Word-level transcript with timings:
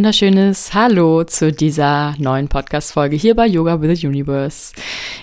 wunderschönes 0.00 0.72
Hallo 0.72 1.24
zu 1.24 1.52
dieser 1.52 2.14
neuen 2.16 2.48
Podcast-Folge 2.48 3.16
hier 3.16 3.34
bei 3.34 3.46
Yoga 3.46 3.82
with 3.82 4.00
the 4.00 4.06
Universe. 4.06 4.72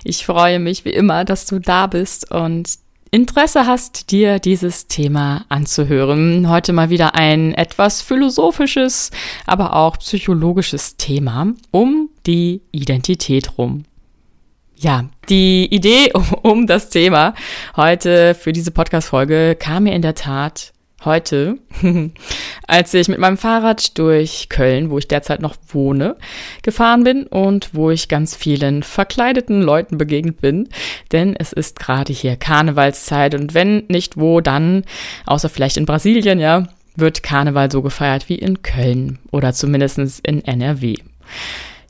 Ich 0.03 0.23
freue 0.23 0.59
mich 0.59 0.85
wie 0.85 0.91
immer, 0.91 1.25
dass 1.25 1.47
du 1.47 1.57
da 1.57 1.87
bist 1.87 2.29
und 2.29 2.69
Interesse 3.09 3.65
hast, 3.65 4.11
dir 4.11 4.37
dieses 4.37 4.85
Thema 4.85 5.45
anzuhören. 5.49 6.47
Heute 6.47 6.73
mal 6.73 6.91
wieder 6.91 7.15
ein 7.15 7.55
etwas 7.55 8.03
philosophisches, 8.03 9.09
aber 9.47 9.75
auch 9.75 9.97
psychologisches 9.97 10.95
Thema 10.95 11.53
um 11.71 12.11
die 12.27 12.61
Identität 12.71 13.57
rum. 13.57 13.81
Ja, 14.75 15.05
die 15.27 15.65
Idee 15.73 16.11
um, 16.43 16.67
das 16.67 16.91
Thema 16.91 17.33
heute 17.75 18.35
für 18.35 18.53
diese 18.53 18.69
Podcast-Folge 18.69 19.57
kam 19.59 19.85
mir 19.85 19.95
in 19.95 20.03
der 20.03 20.13
Tat 20.13 20.71
heute, 21.03 21.57
als 22.67 22.93
ich 22.93 23.07
mit 23.07 23.19
meinem 23.19 23.37
Fahrrad 23.37 23.97
durch 23.97 24.49
Köln, 24.49 24.89
wo 24.89 24.97
ich 24.97 25.07
derzeit 25.07 25.41
noch 25.41 25.55
wohne, 25.69 26.17
gefahren 26.61 27.03
bin 27.03 27.25
und 27.25 27.73
wo 27.73 27.89
ich 27.89 28.09
ganz 28.09 28.35
vielen 28.35 28.83
verkleideten 28.83 29.61
Leuten 29.61 29.97
begegnet 29.97 30.41
bin. 30.41 30.69
Denn 31.11 31.35
es 31.35 31.53
ist 31.53 31.79
gerade 31.79 32.13
hier 32.13 32.35
Karnevalszeit 32.35 33.33
und 33.35 33.53
wenn 33.53 33.85
nicht 33.87 34.17
wo, 34.17 34.41
dann, 34.41 34.83
außer 35.25 35.49
vielleicht 35.49 35.77
in 35.77 35.85
Brasilien, 35.85 36.39
ja, 36.39 36.67
wird 36.97 37.23
Karneval 37.23 37.71
so 37.71 37.81
gefeiert 37.81 38.27
wie 38.27 38.35
in 38.35 38.61
Köln 38.61 39.19
oder 39.31 39.53
zumindest 39.53 39.97
in 39.97 40.43
NRW. 40.43 40.95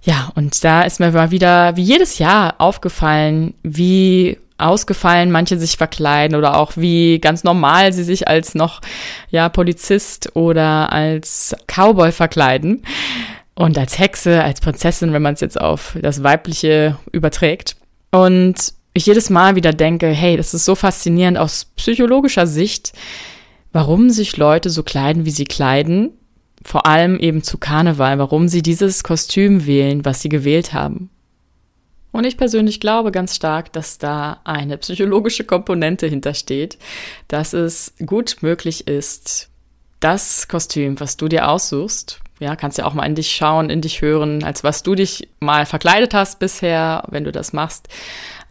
Ja, 0.03 0.31
und 0.35 0.63
da 0.63 0.83
ist 0.83 0.99
mir 0.99 1.11
mal 1.11 1.31
wieder 1.31 1.75
wie 1.75 1.83
jedes 1.83 2.19
Jahr 2.19 2.55
aufgefallen, 2.59 3.55
wie 3.63 4.37
ausgefallen 4.57 5.31
manche 5.31 5.57
sich 5.57 5.77
verkleiden 5.77 6.35
oder 6.35 6.57
auch 6.57 6.73
wie 6.75 7.19
ganz 7.19 7.43
normal 7.43 7.93
sie 7.93 8.03
sich 8.03 8.27
als 8.27 8.55
noch 8.55 8.81
ja 9.29 9.49
Polizist 9.49 10.35
oder 10.35 10.91
als 10.91 11.55
Cowboy 11.67 12.11
verkleiden 12.11 12.83
und 13.55 13.77
als 13.77 13.99
Hexe, 13.99 14.43
als 14.43 14.61
Prinzessin, 14.61 15.13
wenn 15.13 15.21
man 15.21 15.33
es 15.33 15.41
jetzt 15.41 15.59
auf 15.59 15.97
das 16.01 16.23
weibliche 16.23 16.97
überträgt. 17.11 17.75
Und 18.11 18.73
ich 18.93 19.05
jedes 19.05 19.29
Mal 19.29 19.55
wieder 19.55 19.73
denke, 19.73 20.07
hey, 20.07 20.37
das 20.37 20.53
ist 20.53 20.65
so 20.65 20.75
faszinierend 20.75 21.37
aus 21.37 21.65
psychologischer 21.75 22.47
Sicht, 22.47 22.93
warum 23.71 24.09
sich 24.09 24.37
Leute 24.37 24.69
so 24.69 24.83
kleiden, 24.83 25.25
wie 25.25 25.31
sie 25.31 25.45
kleiden, 25.45 26.11
vor 26.63 26.85
allem 26.85 27.19
eben 27.19 27.43
zu 27.43 27.57
Karneval, 27.57 28.17
warum 28.19 28.47
sie 28.47 28.61
dieses 28.61 29.03
Kostüm 29.03 29.65
wählen, 29.65 30.03
was 30.03 30.21
sie 30.21 30.29
gewählt 30.29 30.73
haben. 30.73 31.09
Und 32.11 32.25
ich 32.25 32.37
persönlich 32.37 32.79
glaube 32.79 33.11
ganz 33.11 33.35
stark, 33.35 33.71
dass 33.73 33.97
da 33.97 34.39
eine 34.43 34.77
psychologische 34.77 35.43
Komponente 35.43 36.07
hintersteht, 36.07 36.77
dass 37.27 37.53
es 37.53 37.93
gut 38.05 38.37
möglich 38.41 38.87
ist, 38.87 39.49
das 39.99 40.47
Kostüm, 40.47 40.99
was 40.99 41.17
du 41.17 41.27
dir 41.27 41.49
aussuchst, 41.49 42.21
ja, 42.39 42.55
kannst 42.55 42.77
ja 42.77 42.85
auch 42.85 42.93
mal 42.93 43.05
in 43.05 43.15
dich 43.15 43.31
schauen, 43.31 43.69
in 43.69 43.81
dich 43.81 44.01
hören, 44.01 44.43
als 44.43 44.63
was 44.63 44.83
du 44.83 44.95
dich 44.95 45.27
mal 45.39 45.65
verkleidet 45.65 46.13
hast 46.13 46.39
bisher, 46.39 47.03
wenn 47.09 47.23
du 47.23 47.31
das 47.31 47.51
machst, 47.51 47.87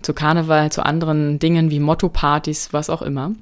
zu 0.02 0.12
Karneval, 0.12 0.72
zu 0.72 0.84
anderen 0.84 1.38
Dingen 1.38 1.70
wie 1.70 1.80
Motto-Partys, 1.80 2.72
was 2.72 2.90
auch 2.90 3.02
immer, 3.02 3.32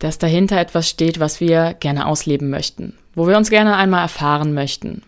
dass 0.00 0.18
dahinter 0.18 0.58
etwas 0.58 0.88
steht, 0.88 1.20
was 1.20 1.40
wir 1.40 1.74
gerne 1.74 2.06
ausleben 2.06 2.50
möchten, 2.50 2.94
wo 3.14 3.28
wir 3.28 3.36
uns 3.36 3.48
gerne 3.48 3.76
einmal 3.76 4.02
erfahren 4.02 4.54
möchten, 4.54 5.02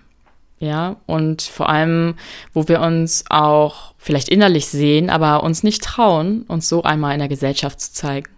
ja, 0.58 0.96
und 1.06 1.42
vor 1.42 1.68
allem, 1.68 2.14
wo 2.54 2.66
wir 2.66 2.80
uns 2.80 3.24
auch 3.28 3.92
vielleicht 3.98 4.28
innerlich 4.28 4.66
sehen, 4.66 5.10
aber 5.10 5.42
uns 5.42 5.62
nicht 5.62 5.82
trauen, 5.82 6.42
uns 6.48 6.68
so 6.68 6.82
einmal 6.82 7.12
in 7.12 7.18
der 7.18 7.28
Gesellschaft 7.28 7.80
zu 7.80 7.92
zeigen. 7.92 8.30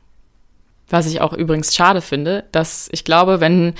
Was 0.88 1.06
ich 1.06 1.20
auch 1.20 1.32
übrigens 1.32 1.76
schade 1.76 2.00
finde, 2.00 2.44
dass 2.50 2.88
ich 2.92 3.04
glaube, 3.04 3.40
wenn 3.40 3.74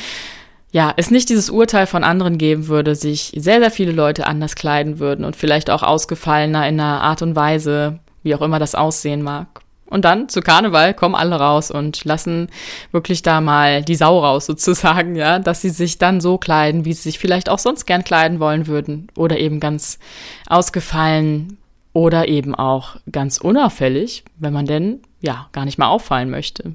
ja, 0.71 0.93
es 0.97 1.11
nicht 1.11 1.31
dieses 1.31 1.49
Urteil 1.49 1.87
von 1.87 2.05
anderen 2.05 2.37
geben 2.37 2.69
würde, 2.69 2.95
sich 2.95 3.33
sehr, 3.35 3.59
sehr 3.61 3.71
viele 3.71 3.93
Leute 3.93 4.27
anders 4.27 4.55
kleiden 4.55 4.99
würden 4.99 5.25
und 5.25 5.35
vielleicht 5.35 5.71
auch 5.71 5.83
ausgefallener 5.83 6.69
in 6.69 6.79
einer 6.79 7.01
Art 7.01 7.23
und 7.23 7.35
Weise, 7.35 8.01
wie 8.23 8.35
auch 8.35 8.43
immer 8.43 8.59
das 8.59 8.75
aussehen 8.75 9.23
mag. 9.23 9.49
Und 9.89 10.05
dann 10.05 10.29
zu 10.29 10.43
Karneval 10.43 10.93
kommen 10.93 11.15
alle 11.15 11.37
raus 11.37 11.71
und 11.71 12.05
lassen 12.05 12.49
wirklich 12.93 13.23
da 13.23 13.41
mal 13.41 13.83
die 13.83 13.95
Sau 13.95 14.19
raus 14.19 14.47
sozusagen, 14.47 15.17
ja, 15.17 15.39
dass 15.39 15.63
sie 15.63 15.71
sich 15.71 15.99
dann 15.99 16.21
so 16.21 16.39
kleiden, 16.39 16.85
wie 16.85 16.93
sie 16.93 17.03
sich 17.03 17.19
vielleicht 17.19 17.49
auch 17.49 17.59
sonst 17.59 17.87
gern 17.87 18.05
kleiden 18.05 18.39
wollen 18.39 18.67
würden 18.67 19.09
oder 19.17 19.39
eben 19.39 19.61
ganz 19.61 19.99
ausgefallen 20.47 21.59
oder 21.95 22.29
eben 22.29 22.55
auch 22.55 22.97
ganz 23.11 23.39
unauffällig, 23.39 24.25
wenn 24.37 24.53
man 24.53 24.67
denn 24.67 25.01
ja 25.21 25.49
gar 25.53 25.65
nicht 25.65 25.79
mal 25.79 25.89
auffallen 25.89 26.31
möchte. 26.31 26.75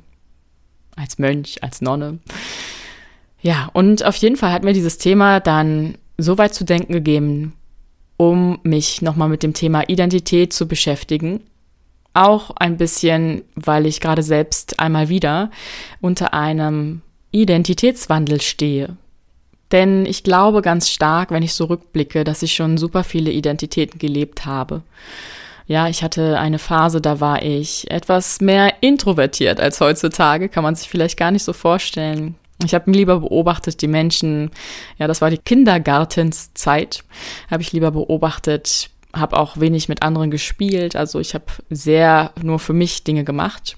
Als 0.96 1.18
Mönch, 1.18 1.64
als 1.64 1.82
Nonne. 1.82 2.20
Ja, 3.42 3.70
und 3.74 4.04
auf 4.06 4.16
jeden 4.18 4.38
Fall 4.38 4.52
hat 4.52 4.64
mir 4.64 4.74
dieses 4.74 4.98
Thema 4.98 5.40
dann 5.40 5.98
so 6.18 6.38
weit 6.38 6.54
zu 6.54 6.66
denken 6.66 6.94
gegeben, 6.94 7.54
um 8.18 8.60
mich 8.64 9.02
nochmal 9.02 9.30
mit 9.30 9.44
dem 9.44 9.54
Thema 9.54 9.88
Identität 9.88 10.54
zu 10.54 10.68
beschäftigen 10.68 11.42
auch 12.14 12.52
ein 12.52 12.78
bisschen, 12.78 13.44
weil 13.56 13.86
ich 13.86 14.00
gerade 14.00 14.24
selbst 14.24 14.80
einmal 14.80 15.10
wieder 15.10 15.50
unter 16.02 16.34
einem 16.34 17.02
Identitätswandel 17.32 18.42
stehe. 18.42 18.98
Denn 19.72 20.06
ich 20.06 20.24
glaube 20.24 20.62
ganz 20.62 20.90
stark, 20.90 21.32
wenn 21.32 21.42
ich 21.42 21.56
so 21.56 21.66
rückblicke, 21.66 22.24
dass 22.24 22.44
ich 22.44 22.54
schon 22.54 22.78
super 22.78 23.04
viele 23.04 23.32
Identitäten 23.32 23.98
gelebt 23.98 24.46
habe. 24.46 24.84
Ja, 25.66 25.88
ich 25.88 26.04
hatte 26.04 26.38
eine 26.40 26.60
Phase, 26.60 27.02
da 27.02 27.20
war 27.20 27.42
ich 27.42 27.90
etwas 27.90 28.42
mehr 28.42 28.74
introvertiert 28.82 29.60
als 29.60 29.80
heutzutage, 29.80 30.50
kann 30.50 30.64
man 30.64 30.76
sich 30.76 30.90
vielleicht 30.90 31.18
gar 31.18 31.32
nicht 31.32 31.44
so 31.44 31.54
vorstellen. 31.54 32.36
Ich 32.64 32.74
habe 32.74 32.92
lieber 32.92 33.22
beobachtet, 33.22 33.82
die 33.82 33.88
Menschen, 33.88 34.52
ja, 35.00 35.08
das 35.08 35.22
war 35.22 35.30
die 35.30 35.38
Kindergartenszeit, 35.38 37.04
habe 37.50 37.64
ich 37.64 37.72
lieber 37.72 37.92
beobachtet, 37.92 38.90
habe 39.14 39.38
auch 39.38 39.60
wenig 39.60 39.90
mit 39.90 40.02
anderen 40.02 40.32
gespielt. 40.32 40.96
Also 40.96 41.20
ich 41.20 41.34
habe 41.34 41.46
sehr 41.70 42.32
nur 42.42 42.60
für 42.60 42.74
mich 42.74 43.04
Dinge 43.04 43.24
gemacht. 43.24 43.78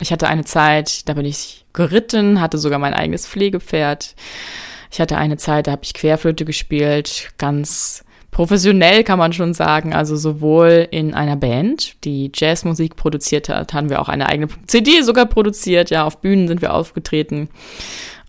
Ich 0.00 0.12
hatte 0.12 0.28
eine 0.28 0.44
Zeit, 0.44 1.08
da 1.08 1.14
bin 1.14 1.24
ich 1.24 1.64
geritten, 1.72 2.40
hatte 2.40 2.58
sogar 2.58 2.78
mein 2.78 2.94
eigenes 2.94 3.26
Pflegepferd. 3.26 4.14
Ich 4.90 5.00
hatte 5.00 5.16
eine 5.16 5.36
Zeit, 5.36 5.66
da 5.66 5.72
habe 5.72 5.82
ich 5.84 5.94
Querflöte 5.94 6.44
gespielt, 6.44 7.30
ganz 7.36 8.04
professionell 8.30 9.04
kann 9.04 9.18
man 9.18 9.32
schon 9.32 9.52
sagen, 9.52 9.92
also 9.92 10.14
sowohl 10.14 10.86
in 10.90 11.14
einer 11.14 11.36
Band, 11.36 12.04
die 12.04 12.30
Jazzmusik 12.34 12.94
produziert 12.96 13.48
hat, 13.48 13.74
haben 13.74 13.90
wir 13.90 14.00
auch 14.00 14.08
eine 14.08 14.28
eigene 14.28 14.48
CD 14.66 15.02
sogar 15.02 15.26
produziert, 15.26 15.90
ja, 15.90 16.04
auf 16.04 16.20
Bühnen 16.20 16.46
sind 16.46 16.62
wir 16.62 16.74
aufgetreten, 16.74 17.48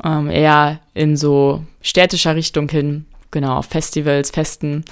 ähm, 0.03 0.29
eher 0.29 0.79
in 0.93 1.15
so 1.15 1.63
städtischer 1.81 2.35
Richtung 2.35 2.69
hin, 2.69 3.05
genau, 3.29 3.57
auf 3.57 3.67
Festivals, 3.67 4.31
Festen 4.31 4.83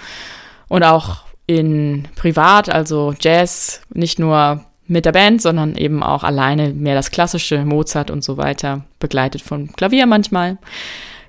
und 0.67 0.83
auch 0.83 1.26
in 1.47 2.07
privat, 2.15 2.69
also 2.69 3.13
Jazz, 3.19 3.81
nicht 3.93 4.19
nur 4.19 4.63
mit 4.87 5.05
der 5.05 5.11
Band, 5.11 5.41
sondern 5.41 5.75
eben 5.75 6.03
auch 6.03 6.23
alleine 6.23 6.73
mehr 6.73 6.95
das 6.95 7.11
klassische 7.11 7.65
Mozart 7.65 8.11
und 8.11 8.23
so 8.23 8.37
weiter, 8.37 8.85
begleitet 8.99 9.41
von 9.41 9.71
Klavier 9.73 10.05
manchmal. 10.05 10.57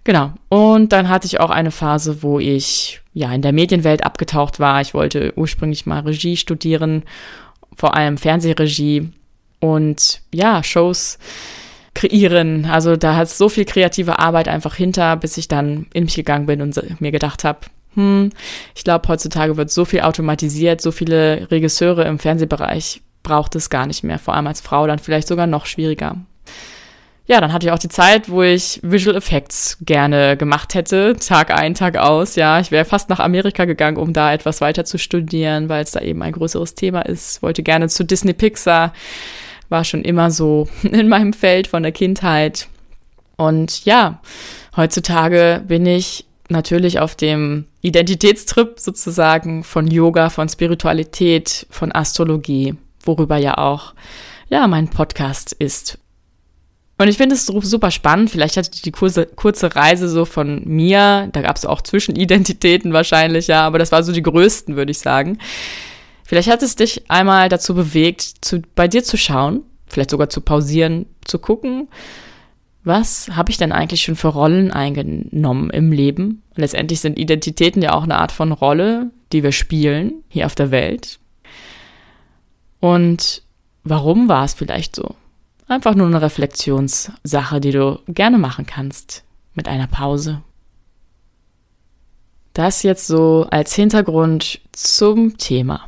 Genau. 0.05 0.33
Und 0.49 0.93
dann 0.93 1.09
hatte 1.09 1.27
ich 1.27 1.41
auch 1.41 1.51
eine 1.51 1.71
Phase, 1.71 2.23
wo 2.23 2.39
ich 2.39 3.01
ja 3.15 3.33
in 3.33 3.43
der 3.43 3.53
Medienwelt 3.53 4.05
abgetaucht 4.05 4.61
war. 4.61 4.81
Ich 4.81 4.95
wollte 4.95 5.33
ursprünglich 5.37 5.87
mal 5.87 6.01
Regie 6.01 6.37
studieren, 6.37 7.03
vor 7.75 7.95
allem 7.95 8.17
Fernsehregie 8.17 9.11
und 9.61 10.21
ja, 10.33 10.62
Shows 10.62 11.19
kreieren. 11.95 12.65
Also 12.65 12.97
da 12.97 13.17
hat 13.17 13.28
so 13.28 13.49
viel 13.49 13.65
kreative 13.65 14.19
Arbeit 14.19 14.49
einfach 14.49 14.75
hinter, 14.75 15.17
bis 15.17 15.37
ich 15.37 15.49
dann 15.49 15.87
in 15.93 16.05
mich 16.05 16.15
gegangen 16.15 16.47
bin 16.47 16.62
und 16.62 17.01
mir 17.01 17.11
gedacht 17.11 17.45
habe, 17.45 17.61
hm, 17.94 18.31
ich 18.75 18.84
glaube, 18.84 19.09
heutzutage 19.09 19.56
wird 19.56 19.71
so 19.71 19.84
viel 19.84 20.01
automatisiert, 20.01 20.80
so 20.80 20.92
viele 20.92 21.51
Regisseure 21.51 22.04
im 22.04 22.18
Fernsehbereich 22.18 23.03
braucht 23.22 23.54
es 23.57 23.71
gar 23.71 23.86
nicht 23.86 24.04
mehr, 24.04 24.18
vor 24.18 24.34
allem 24.34 24.47
als 24.47 24.60
Frau 24.60 24.86
dann 24.86 24.98
vielleicht 24.98 25.28
sogar 25.28 25.47
noch 25.47 25.66
schwieriger. 25.66 26.16
Ja, 27.28 27.42
dann 27.42 27.53
hatte 27.53 27.66
ich 27.66 27.72
auch 27.72 27.78
die 27.78 27.91
Zeit, 27.91 28.30
wo 28.30 28.42
ich 28.42 28.80
Visual 28.83 29.15
Effects 29.15 29.77
gerne 29.83 30.39
gemacht 30.39 30.72
hätte, 30.72 31.15
Tag 31.15 31.51
ein, 31.51 31.74
Tag 31.74 31.98
aus. 31.98 32.36
Ja, 32.36 32.59
ich 32.59 32.71
wäre 32.71 32.86
fast 32.86 33.10
nach 33.10 33.21
Amerika 33.21 33.66
gegangen, 33.66 33.98
um 33.98 34.15
da 34.15 34.33
etwas 34.33 34.63
weiter 34.63 34.86
zu 34.86 34.97
studieren, 34.97 35.68
weil 35.68 35.84
es 35.84 35.91
da 35.91 36.01
eben 36.01 36.22
ein 36.22 36.33
größeres 36.33 36.74
Thema 36.74 37.03
ist. 37.03 37.42
Wollte 37.42 37.63
gerne 37.63 37.91
zu 37.91 38.03
Disney 38.03 38.33
Pixar, 38.33 38.95
war 39.68 39.84
schon 39.84 40.04
immer 40.04 40.30
so 40.30 40.68
in 40.84 41.09
meinem 41.09 41.34
Feld 41.34 41.66
von 41.66 41.83
der 41.83 41.92
Kindheit. 41.92 42.66
Und 43.36 43.84
ja, 43.84 44.22
heutzutage 44.74 45.63
bin 45.68 45.84
ich 45.84 46.24
natürlich 46.48 46.98
auf 46.98 47.15
dem 47.15 47.66
Identitätstrip 47.83 48.80
sozusagen 48.80 49.65
von 49.65 49.86
Yoga, 49.86 50.30
von 50.30 50.48
Spiritualität, 50.48 51.66
von 51.71 51.95
Astrologie, 51.95 52.74
worüber 53.04 53.36
ja 53.36 53.59
auch 53.59 53.95
ja 54.48 54.66
mein 54.66 54.89
Podcast 54.89 55.53
ist. 55.53 55.98
Und 57.00 57.06
ich 57.06 57.16
finde 57.16 57.36
es 57.36 57.47
super 57.47 57.92
spannend. 57.92 58.30
Vielleicht 58.30 58.56
hatte 58.56 58.71
die 58.71 58.91
kurze, 58.91 59.27
kurze 59.27 59.77
Reise 59.77 60.09
so 60.09 60.24
von 60.24 60.65
mir, 60.65 61.28
da 61.33 61.42
gab 61.42 61.56
es 61.56 61.65
auch 61.65 61.80
Zwischenidentitäten 61.80 62.92
wahrscheinlich, 62.92 63.47
ja, 63.47 63.65
aber 63.65 63.78
das 63.78 63.92
war 63.92 64.03
so 64.03 64.12
die 64.12 64.22
größten, 64.22 64.74
würde 64.74 64.91
ich 64.91 64.98
sagen. 64.98 65.39
Vielleicht 66.24 66.51
hat 66.51 66.62
es 66.62 66.74
dich 66.74 67.09
einmal 67.09 67.48
dazu 67.48 67.74
bewegt, 67.74 68.22
zu, 68.41 68.62
bei 68.74 68.89
dir 68.89 69.04
zu 69.04 69.16
schauen, 69.16 69.62
vielleicht 69.86 70.10
sogar 70.10 70.28
zu 70.28 70.41
pausieren, 70.41 71.06
zu 71.24 71.39
gucken, 71.39 71.89
was 72.89 73.29
habe 73.37 73.51
ich 73.51 73.59
denn 73.59 73.71
eigentlich 73.71 74.03
schon 74.03 74.17
für 74.17 74.29
Rollen 74.29 74.73
eingenommen 74.73 75.71
im 75.71 75.93
Leben? 75.93 76.43
Letztendlich 76.57 77.01
sind 77.01 77.19
Identitäten 77.19 77.83
ja 77.83 77.93
auch 77.93 78.03
eine 78.03 78.19
Art 78.19 78.33
von 78.33 78.51
Rolle, 78.51 79.13
die 79.33 79.45
wir 79.45 79.53
spielen 79.53 80.25
hier 80.29 80.47
auf 80.47 80.57
der 80.57 80.73
Welt. 80.73 81.21
Und 82.81 83.43
warum 83.85 84.29
war 84.29 84.45
es 84.45 84.55
vielleicht 84.55 84.97
so? 84.97 85.15
Einfach 85.69 85.95
nur 85.95 86.07
eine 86.07 86.23
Reflexionssache, 86.23 87.61
die 87.61 87.73
du 87.73 88.01
gerne 88.09 88.39
machen 88.39 88.67
kannst 88.67 89.23
mit 89.55 89.69
einer 89.69 89.87
Pause. 89.87 90.43
Das 92.55 92.83
jetzt 92.83 93.07
so 93.07 93.47
als 93.51 93.75
Hintergrund 93.75 94.61
zum 94.73 95.37
Thema. 95.37 95.85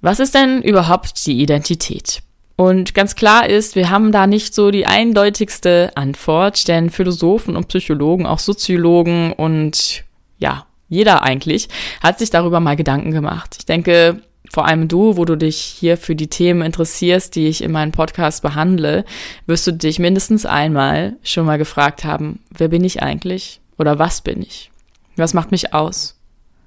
Was 0.00 0.20
ist 0.20 0.34
denn 0.34 0.60
überhaupt 0.60 1.24
die 1.24 1.40
Identität? 1.40 2.22
Und 2.56 2.94
ganz 2.94 3.16
klar 3.16 3.48
ist, 3.48 3.74
wir 3.74 3.90
haben 3.90 4.12
da 4.12 4.26
nicht 4.26 4.54
so 4.54 4.70
die 4.70 4.86
eindeutigste 4.86 5.90
Antwort, 5.96 6.68
denn 6.68 6.90
Philosophen 6.90 7.56
und 7.56 7.68
Psychologen, 7.68 8.26
auch 8.26 8.38
Soziologen 8.38 9.32
und 9.32 10.04
ja, 10.38 10.66
jeder 10.88 11.22
eigentlich 11.22 11.68
hat 12.02 12.18
sich 12.18 12.30
darüber 12.30 12.60
mal 12.60 12.76
Gedanken 12.76 13.10
gemacht. 13.10 13.56
Ich 13.58 13.66
denke, 13.66 14.22
vor 14.52 14.66
allem 14.66 14.86
du, 14.86 15.16
wo 15.16 15.24
du 15.24 15.36
dich 15.36 15.56
hier 15.56 15.96
für 15.96 16.14
die 16.14 16.28
Themen 16.28 16.62
interessierst, 16.62 17.34
die 17.34 17.48
ich 17.48 17.62
in 17.62 17.72
meinem 17.72 17.90
Podcast 17.90 18.42
behandle, 18.42 19.04
wirst 19.46 19.66
du 19.66 19.72
dich 19.72 19.98
mindestens 19.98 20.46
einmal 20.46 21.16
schon 21.24 21.46
mal 21.46 21.58
gefragt 21.58 22.04
haben, 22.04 22.38
wer 22.50 22.68
bin 22.68 22.84
ich 22.84 23.02
eigentlich? 23.02 23.60
Oder 23.78 23.98
was 23.98 24.20
bin 24.20 24.42
ich? 24.42 24.70
Was 25.16 25.34
macht 25.34 25.50
mich 25.50 25.74
aus? 25.74 26.16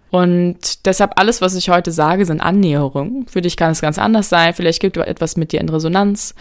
Und 0.09 0.85
deshalb 0.85 1.19
alles, 1.19 1.41
was 1.41 1.55
ich 1.55 1.69
heute 1.69 1.91
sage, 1.91 2.25
sind 2.25 2.39
Annäherungen. 2.39 3.27
Für 3.27 3.41
dich 3.41 3.57
kann 3.57 3.71
es 3.71 3.81
ganz 3.81 3.99
anders 3.99 4.29
sein. 4.29 4.53
Vielleicht 4.53 4.79
gibt 4.79 4.95
etwas 4.97 5.35
mit 5.35 5.51
dir 5.51 5.59
in 5.59 5.69
Resonanz. 5.69 6.33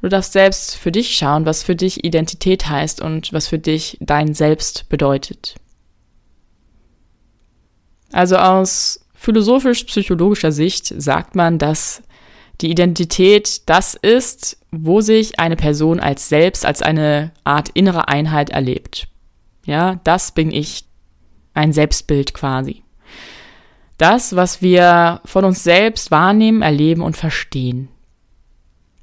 Du 0.00 0.08
darfst 0.08 0.32
selbst 0.32 0.74
für 0.76 0.90
dich 0.90 1.16
schauen, 1.16 1.46
was 1.46 1.62
für 1.62 1.76
dich 1.76 2.04
Identität 2.04 2.68
heißt 2.68 3.00
und 3.00 3.32
was 3.32 3.46
für 3.46 3.58
dich 3.58 3.96
dein 4.00 4.34
Selbst 4.34 4.88
bedeutet. 4.88 5.54
Also 8.10 8.36
aus 8.36 9.06
philosophisch-psychologischer 9.14 10.52
Sicht 10.52 10.92
sagt 11.00 11.36
man, 11.36 11.58
dass 11.58 12.02
die 12.60 12.70
Identität 12.70 13.68
das 13.68 13.94
ist, 13.94 14.58
wo 14.70 15.00
sich 15.00 15.38
eine 15.38 15.56
Person 15.56 16.00
als 16.00 16.28
Selbst, 16.28 16.66
als 16.66 16.82
eine 16.82 17.32
Art 17.44 17.70
innere 17.74 18.08
Einheit 18.08 18.50
erlebt. 18.50 19.08
Ja, 19.64 20.00
das 20.04 20.32
bin 20.32 20.50
ich. 20.50 20.84
Ein 21.54 21.74
Selbstbild 21.74 22.32
quasi. 22.32 22.82
Das, 24.02 24.34
was 24.34 24.60
wir 24.62 25.20
von 25.24 25.44
uns 25.44 25.62
selbst 25.62 26.10
wahrnehmen, 26.10 26.60
erleben 26.60 27.02
und 27.02 27.16
verstehen. 27.16 27.86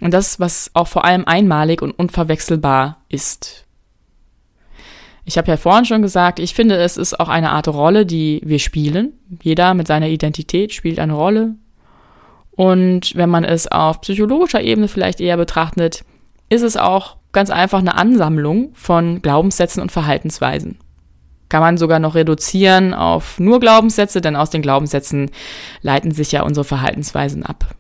Und 0.01 0.13
das, 0.13 0.42
was 0.42 0.72
auch 0.74 0.90
vor 0.90 1.06
allem 1.06 1.24
einmalig 1.24 1.81
und 1.81 1.92
unverwechselbar 1.92 2.98
ist. 3.07 3.66
Ich 5.24 5.38
habe 5.38 5.48
ja 5.48 5.56
vorhin 5.56 5.86
schon 5.86 6.01
gesagt, 6.01 6.38
ich 6.40 6.54
finde, 6.54 6.75
es 6.75 6.98
ist 6.98 7.18
auch 7.18 7.30
eine 7.30 7.51
Art 7.51 7.69
Rolle, 7.69 8.06
die 8.06 8.42
wir 8.44 8.60
spielen. 8.60 9.13
Jeder 9.42 9.74
mit 9.74 9.88
seiner 9.88 10.10
Identität 10.10 10.74
spielt 10.74 11.00
eine 11.00 11.13
Rolle. 11.13 11.56
Und 12.52 13.16
wenn 13.16 13.30
man 13.30 13.45
es 13.45 13.68
auf 13.68 14.02
psychologischer 14.02 14.62
Ebene 14.62 14.90
vielleicht 14.90 15.22
eher 15.22 15.38
betrachtet, 15.38 16.04
ist 16.50 16.62
es 16.62 16.75
auch 16.75 17.16
ganz 17.31 17.52
einfach 17.52 17.80
eine 17.80 17.95
Ansammlung 17.95 18.72
von 18.74 19.22
Glaubenssätzen 19.22 19.81
und 19.81 19.94
Verhaltensweisen. 19.94 20.78
Kann 21.50 21.62
man 21.62 21.78
sogar 21.78 22.00
noch 22.00 22.16
reduzieren 22.16 22.94
auf 22.94 23.40
nur 23.40 23.60
Glaubenssätze, 23.60 24.22
denn 24.22 24.36
aus 24.36 24.51
den 24.51 24.62
Glaubenssätzen 24.62 25.31
leiten 25.81 26.12
sich 26.12 26.31
ja 26.31 26.44
unsere 26.44 26.63
Verhaltensweisen 26.63 27.44
ab. 27.44 27.75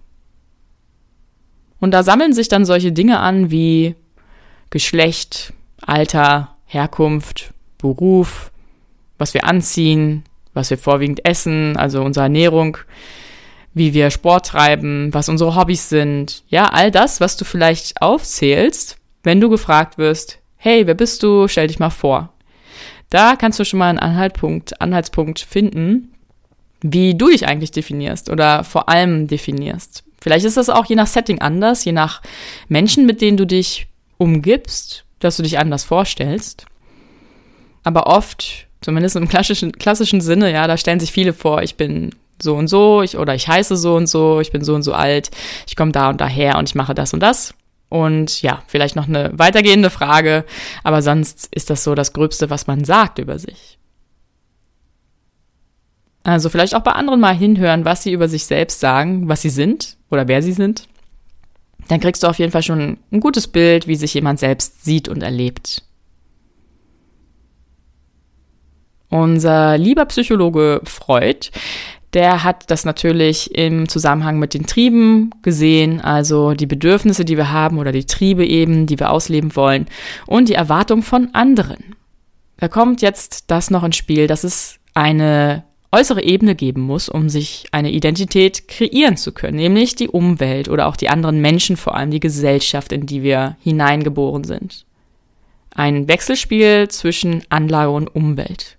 Und 1.79 1.91
da 1.91 2.03
sammeln 2.03 2.33
sich 2.33 2.49
dann 2.49 2.65
solche 2.65 2.91
Dinge 2.91 3.19
an 3.19 3.51
wie 3.51 3.95
Geschlecht, 4.69 5.53
Alter, 5.81 6.55
Herkunft, 6.65 7.53
Beruf, 7.77 8.51
was 9.17 9.33
wir 9.33 9.45
anziehen, 9.45 10.23
was 10.53 10.69
wir 10.69 10.77
vorwiegend 10.77 11.25
essen, 11.25 11.77
also 11.77 12.01
unsere 12.01 12.23
Ernährung, 12.23 12.77
wie 13.73 13.93
wir 13.93 14.11
Sport 14.11 14.47
treiben, 14.47 15.13
was 15.13 15.29
unsere 15.29 15.55
Hobbys 15.55 15.89
sind. 15.89 16.43
Ja, 16.47 16.65
all 16.65 16.91
das, 16.91 17.21
was 17.21 17.37
du 17.37 17.45
vielleicht 17.45 18.01
aufzählst, 18.01 18.97
wenn 19.23 19.39
du 19.39 19.49
gefragt 19.49 19.97
wirst, 19.97 20.39
hey, 20.57 20.85
wer 20.87 20.95
bist 20.95 21.23
du? 21.23 21.47
Stell 21.47 21.67
dich 21.67 21.79
mal 21.79 21.89
vor. 21.89 22.33
Da 23.09 23.35
kannst 23.35 23.59
du 23.59 23.65
schon 23.65 23.79
mal 23.79 23.89
einen 23.89 23.99
Anhaltspunkt, 23.99 24.81
Anhaltspunkt 24.81 25.39
finden, 25.39 26.13
wie 26.81 27.15
du 27.15 27.29
dich 27.29 27.47
eigentlich 27.47 27.71
definierst 27.71 28.29
oder 28.29 28.63
vor 28.63 28.89
allem 28.89 29.27
definierst. 29.27 30.03
Vielleicht 30.21 30.45
ist 30.45 30.57
das 30.57 30.69
auch 30.69 30.85
je 30.85 30.95
nach 30.95 31.07
Setting 31.07 31.39
anders, 31.39 31.85
je 31.85 31.91
nach 31.91 32.21
Menschen, 32.67 33.05
mit 33.05 33.21
denen 33.21 33.37
du 33.37 33.45
dich 33.45 33.87
umgibst 34.17 35.05
dass 35.19 35.37
du 35.37 35.43
dich 35.43 35.59
anders 35.59 35.83
vorstellst. 35.83 36.65
Aber 37.83 38.07
oft, 38.07 38.67
zumindest 38.81 39.15
im 39.15 39.27
klassischen, 39.27 39.71
klassischen 39.73 40.21
Sinne, 40.21 40.51
ja, 40.51 40.67
da 40.67 40.77
stellen 40.77 40.99
sich 40.99 41.11
viele 41.11 41.33
vor, 41.33 41.61
ich 41.61 41.75
bin 41.75 42.15
so 42.41 42.55
und 42.55 42.67
so, 42.67 43.01
ich, 43.01 43.17
oder 43.17 43.35
ich 43.35 43.47
heiße 43.47 43.75
so 43.75 43.95
und 43.95 44.07
so, 44.07 44.39
ich 44.39 44.51
bin 44.51 44.63
so 44.63 44.73
und 44.73 44.83
so 44.83 44.93
alt, 44.93 45.29
ich 45.67 45.75
komme 45.75 45.91
da 45.91 46.09
und 46.09 46.21
daher 46.21 46.57
und 46.57 46.69
ich 46.69 46.75
mache 46.75 46.93
das 46.93 47.13
und 47.13 47.19
das. 47.19 47.53
Und 47.89 48.41
ja, 48.43 48.61
vielleicht 48.67 48.95
noch 48.95 49.07
eine 49.07 49.31
weitergehende 49.33 49.89
Frage, 49.89 50.45
aber 50.83 51.01
sonst 51.01 51.49
ist 51.51 51.69
das 51.69 51.83
so 51.83 51.95
das 51.95 52.13
Gröbste, 52.13 52.49
was 52.49 52.67
man 52.67 52.83
sagt 52.83 53.19
über 53.19 53.39
sich. 53.39 53.79
Also 56.23 56.49
vielleicht 56.49 56.75
auch 56.75 56.83
bei 56.83 56.91
anderen 56.91 57.19
mal 57.19 57.35
hinhören, 57.35 57.85
was 57.85 58.03
sie 58.03 58.11
über 58.11 58.27
sich 58.27 58.45
selbst 58.45 58.79
sagen, 58.79 59.27
was 59.27 59.41
sie 59.41 59.49
sind 59.49 59.97
oder 60.11 60.27
wer 60.27 60.43
sie 60.43 60.51
sind 60.51 60.87
dann 61.89 61.99
kriegst 61.99 62.23
du 62.23 62.27
auf 62.27 62.37
jeden 62.37 62.51
Fall 62.51 62.63
schon 62.63 62.97
ein 63.11 63.19
gutes 63.19 63.47
Bild, 63.47 63.87
wie 63.87 63.95
sich 63.95 64.13
jemand 64.13 64.39
selbst 64.39 64.85
sieht 64.85 65.09
und 65.09 65.23
erlebt. 65.23 65.83
Unser 69.09 69.77
lieber 69.77 70.05
Psychologe 70.05 70.81
Freud, 70.83 71.49
der 72.13 72.43
hat 72.43 72.71
das 72.71 72.85
natürlich 72.85 73.55
im 73.55 73.87
Zusammenhang 73.87 74.39
mit 74.39 74.53
den 74.53 74.65
Trieben 74.65 75.29
gesehen, 75.43 76.01
also 76.01 76.53
die 76.53 76.65
Bedürfnisse, 76.65 77.25
die 77.25 77.37
wir 77.37 77.51
haben 77.51 77.77
oder 77.77 77.91
die 77.91 78.05
Triebe 78.05 78.45
eben, 78.45 78.87
die 78.87 78.99
wir 78.99 79.11
ausleben 79.11 79.55
wollen 79.55 79.85
und 80.25 80.49
die 80.49 80.55
Erwartung 80.55 81.03
von 81.03 81.33
anderen. 81.33 81.95
Da 82.57 82.67
kommt 82.67 83.01
jetzt 83.01 83.51
das 83.51 83.69
noch 83.69 83.83
ins 83.83 83.95
Spiel, 83.95 84.27
dass 84.27 84.43
es 84.43 84.79
eine 84.93 85.63
äußere 85.91 86.23
Ebene 86.23 86.55
geben 86.55 86.81
muss, 86.81 87.09
um 87.09 87.29
sich 87.29 87.65
eine 87.71 87.91
Identität 87.91 88.67
kreieren 88.67 89.17
zu 89.17 89.31
können, 89.31 89.57
nämlich 89.57 89.95
die 89.95 90.09
Umwelt 90.09 90.67
oder 90.67 90.87
auch 90.87 90.95
die 90.95 91.09
anderen 91.09 91.41
Menschen, 91.41 91.77
vor 91.77 91.95
allem 91.95 92.11
die 92.11 92.19
Gesellschaft, 92.19 92.91
in 92.91 93.05
die 93.05 93.23
wir 93.23 93.57
hineingeboren 93.61 94.43
sind. 94.43 94.85
Ein 95.73 96.07
Wechselspiel 96.07 96.89
zwischen 96.89 97.43
Anlage 97.49 97.91
und 97.91 98.13
Umwelt. 98.13 98.78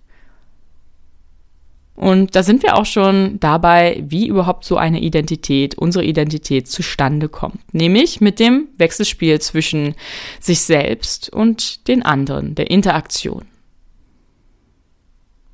Und 2.01 2.35
da 2.35 2.41
sind 2.41 2.63
wir 2.63 2.77
auch 2.77 2.87
schon 2.87 3.39
dabei, 3.39 4.03
wie 4.07 4.25
überhaupt 4.25 4.65
so 4.65 4.75
eine 4.75 4.99
Identität, 5.01 5.75
unsere 5.75 6.03
Identität 6.03 6.67
zustande 6.67 7.29
kommt. 7.29 7.59
Nämlich 7.75 8.19
mit 8.19 8.39
dem 8.39 8.69
Wechselspiel 8.79 9.39
zwischen 9.39 9.93
sich 10.39 10.61
selbst 10.61 11.31
und 11.31 11.87
den 11.87 12.01
anderen, 12.01 12.55
der 12.55 12.71
Interaktion. 12.71 13.45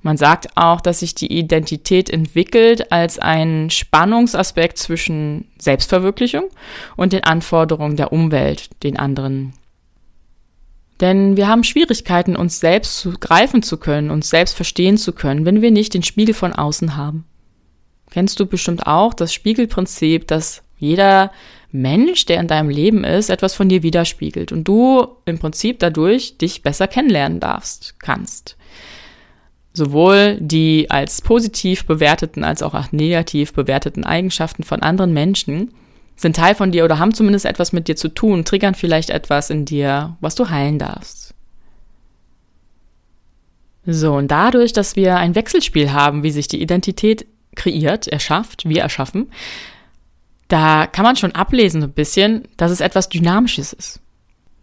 Man 0.02 0.16
sagt 0.16 0.56
auch, 0.56 0.80
dass 0.80 1.02
sich 1.02 1.16
die 1.16 1.38
Identität 1.38 2.10
entwickelt 2.10 2.94
als 2.94 3.20
ein 3.20 3.70
Spannungsaspekt 3.70 4.78
zwischen 4.78 5.52
Selbstverwirklichung 5.60 6.46
und 6.96 7.12
den 7.12 7.26
Anforderungen 7.26 7.98
der 7.98 8.14
Umwelt, 8.14 8.70
den 8.84 8.96
anderen. 8.96 9.52
Denn 11.00 11.38
wir 11.38 11.48
haben 11.48 11.64
Schwierigkeiten, 11.64 12.36
uns 12.36 12.60
selbst 12.60 12.98
zu 12.98 13.12
greifen 13.12 13.62
zu 13.62 13.78
können, 13.78 14.10
uns 14.10 14.30
selbst 14.30 14.56
verstehen 14.56 14.98
zu 14.98 15.14
können, 15.14 15.46
wenn 15.46 15.62
wir 15.62 15.72
nicht 15.72 15.94
den 15.94 16.04
Spiegel 16.04 16.34
von 16.34 16.54
außen 16.54 16.96
haben. 16.96 17.26
Kennst 18.10 18.40
du 18.40 18.46
bestimmt 18.46 18.88
auch 18.88 19.14
das 19.14 19.34
Spiegelprinzip, 19.34 20.28
dass 20.28 20.64
jeder 20.78 21.32
Mensch, 21.72 22.26
der 22.26 22.40
in 22.40 22.48
deinem 22.48 22.70
Leben 22.70 23.04
ist, 23.04 23.30
etwas 23.30 23.54
von 23.54 23.70
dir 23.70 23.84
widerspiegelt 23.84 24.52
und 24.52 24.64
du 24.64 25.08
im 25.26 25.38
Prinzip 25.38 25.80
dadurch 25.80 26.38
dich 26.38 26.64
besser 26.64 26.88
kennenlernen 26.88 27.40
darfst, 27.40 28.00
kannst 28.00 28.58
sowohl 29.78 30.38
die 30.42 30.90
als 30.90 31.22
positiv 31.22 31.86
bewerteten 31.86 32.44
als 32.44 32.64
auch 32.64 32.92
negativ 32.92 33.54
bewerteten 33.54 34.04
Eigenschaften 34.04 34.64
von 34.64 34.82
anderen 34.82 35.14
Menschen 35.14 35.74
sind 36.18 36.36
Teil 36.36 36.56
von 36.56 36.72
dir 36.72 36.84
oder 36.84 37.00
haben 37.00 37.14
zumindest 37.14 37.46
etwas 37.46 37.72
mit 37.72 37.88
dir 37.88 37.96
zu 37.96 38.10
tun, 38.10 38.44
triggern 38.44 38.76
vielleicht 38.76 39.10
etwas 39.10 39.50
in 39.50 39.64
dir, 39.64 40.18
was 40.20 40.36
du 40.36 40.50
heilen 40.50 40.80
darfst. 40.80 41.34
So, 43.86 44.16
und 44.16 44.30
dadurch, 44.30 44.74
dass 44.74 44.98
wir 44.98 45.16
ein 45.16 45.36
Wechselspiel 45.36 45.94
haben, 45.94 46.24
wie 46.24 46.32
sich 46.32 46.50
die 46.50 46.62
Identität 46.62 47.26
kreiert, 47.56 48.08
erschafft, 48.08 48.68
wir 48.68 48.82
erschaffen, 48.82 49.32
da 50.50 50.88
kann 50.88 51.06
man 51.06 51.16
schon 51.16 51.34
ablesen 51.34 51.82
so 51.82 51.88
ein 51.88 51.94
bisschen, 51.94 52.48
dass 52.58 52.72
es 52.72 52.82
etwas 52.82 53.08
Dynamisches 53.08 53.72
ist 53.72 54.02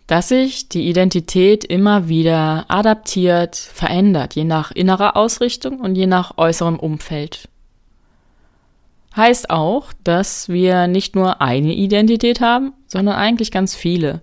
dass 0.07 0.29
sich 0.29 0.69
die 0.69 0.89
Identität 0.89 1.65
immer 1.65 2.09
wieder 2.09 2.67
adaptiert, 2.69 3.57
verändert, 3.57 4.35
je 4.35 4.45
nach 4.45 4.71
innerer 4.71 5.17
Ausrichtung 5.17 5.81
und 5.81 5.95
je 5.95 6.07
nach 6.07 6.37
äußerem 6.37 6.79
Umfeld. 6.79 7.49
Heißt 9.17 9.51
auch, 9.51 9.93
dass 10.03 10.49
wir 10.49 10.89
nicht 10.89 11.15
nur 11.15 11.41
eine 11.41 11.73
Identität 11.73 12.41
haben, 12.41 12.73
sondern 12.87 13.15
eigentlich 13.15 13.53
ganz 13.53 13.77
viele. 13.77 14.23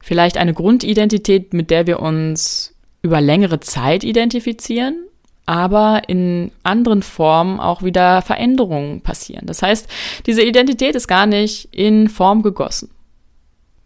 Vielleicht 0.00 0.36
eine 0.36 0.54
Grundidentität, 0.54 1.52
mit 1.54 1.70
der 1.70 1.86
wir 1.86 2.00
uns 2.00 2.74
über 3.02 3.20
längere 3.20 3.58
Zeit 3.60 4.04
identifizieren, 4.04 5.08
aber 5.44 6.02
in 6.08 6.52
anderen 6.62 7.02
Formen 7.02 7.58
auch 7.58 7.82
wieder 7.82 8.22
Veränderungen 8.22 9.00
passieren. 9.00 9.46
Das 9.46 9.62
heißt, 9.62 9.88
diese 10.26 10.42
Identität 10.42 10.94
ist 10.94 11.08
gar 11.08 11.26
nicht 11.26 11.74
in 11.74 12.08
Form 12.08 12.42
gegossen. 12.42 12.90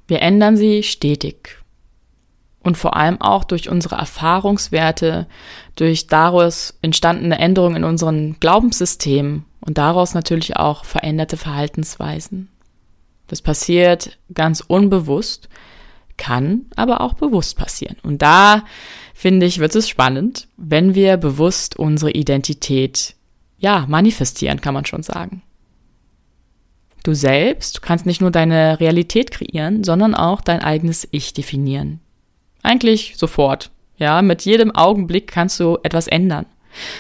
Wir 0.06 0.20
ändern 0.20 0.56
sie 0.56 0.82
stetig. 0.82 1.56
Und 2.62 2.76
vor 2.76 2.94
allem 2.94 3.20
auch 3.20 3.44
durch 3.44 3.68
unsere 3.68 3.96
Erfahrungswerte, 3.96 5.26
durch 5.76 6.08
daraus 6.08 6.78
entstandene 6.82 7.38
Änderungen 7.38 7.76
in 7.76 7.84
unseren 7.84 8.36
Glaubenssystemen 8.38 9.46
und 9.64 9.78
daraus 9.78 10.14
natürlich 10.14 10.56
auch 10.56 10.84
veränderte 10.84 11.36
Verhaltensweisen. 11.36 12.48
Das 13.28 13.40
passiert 13.40 14.18
ganz 14.34 14.60
unbewusst, 14.60 15.48
kann 16.18 16.66
aber 16.76 17.00
auch 17.00 17.14
bewusst 17.14 17.56
passieren. 17.56 17.96
Und 18.02 18.22
da 18.22 18.64
finde 19.14 19.46
ich, 19.46 19.58
wird 19.58 19.74
es 19.74 19.88
spannend, 19.88 20.48
wenn 20.56 20.94
wir 20.94 21.16
bewusst 21.16 21.78
unsere 21.78 22.10
Identität, 22.10 23.14
ja, 23.58 23.86
manifestieren, 23.88 24.60
kann 24.60 24.74
man 24.74 24.84
schon 24.84 25.02
sagen. 25.02 25.42
Du 27.04 27.14
selbst, 27.14 27.82
kannst 27.82 28.06
nicht 28.06 28.20
nur 28.20 28.30
deine 28.30 28.78
Realität 28.78 29.30
kreieren, 29.30 29.82
sondern 29.82 30.14
auch 30.14 30.40
dein 30.40 30.60
eigenes 30.60 31.08
Ich 31.10 31.32
definieren. 31.32 32.00
Eigentlich 32.62 33.14
sofort. 33.16 33.70
Ja, 33.96 34.22
mit 34.22 34.44
jedem 34.44 34.74
Augenblick 34.74 35.26
kannst 35.26 35.58
du 35.58 35.78
etwas 35.82 36.06
ändern. 36.06 36.46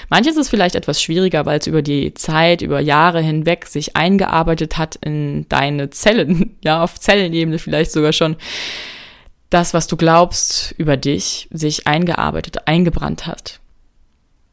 Manches 0.08 0.36
ist 0.36 0.48
vielleicht 0.48 0.74
etwas 0.74 1.00
schwieriger, 1.00 1.46
weil 1.46 1.58
es 1.58 1.66
über 1.66 1.82
die 1.82 2.14
Zeit, 2.14 2.62
über 2.62 2.80
Jahre 2.80 3.20
hinweg 3.20 3.66
sich 3.66 3.96
eingearbeitet 3.96 4.78
hat 4.78 4.96
in 4.96 5.46
deine 5.48 5.90
Zellen, 5.90 6.56
ja, 6.64 6.82
auf 6.82 6.98
Zellenebene 6.98 7.58
vielleicht 7.58 7.92
sogar 7.92 8.12
schon 8.12 8.36
das, 9.50 9.74
was 9.74 9.86
du 9.86 9.96
glaubst 9.96 10.74
über 10.78 10.96
dich, 10.96 11.48
sich 11.50 11.86
eingearbeitet, 11.86 12.66
eingebrannt 12.66 13.26
hat. 13.26 13.60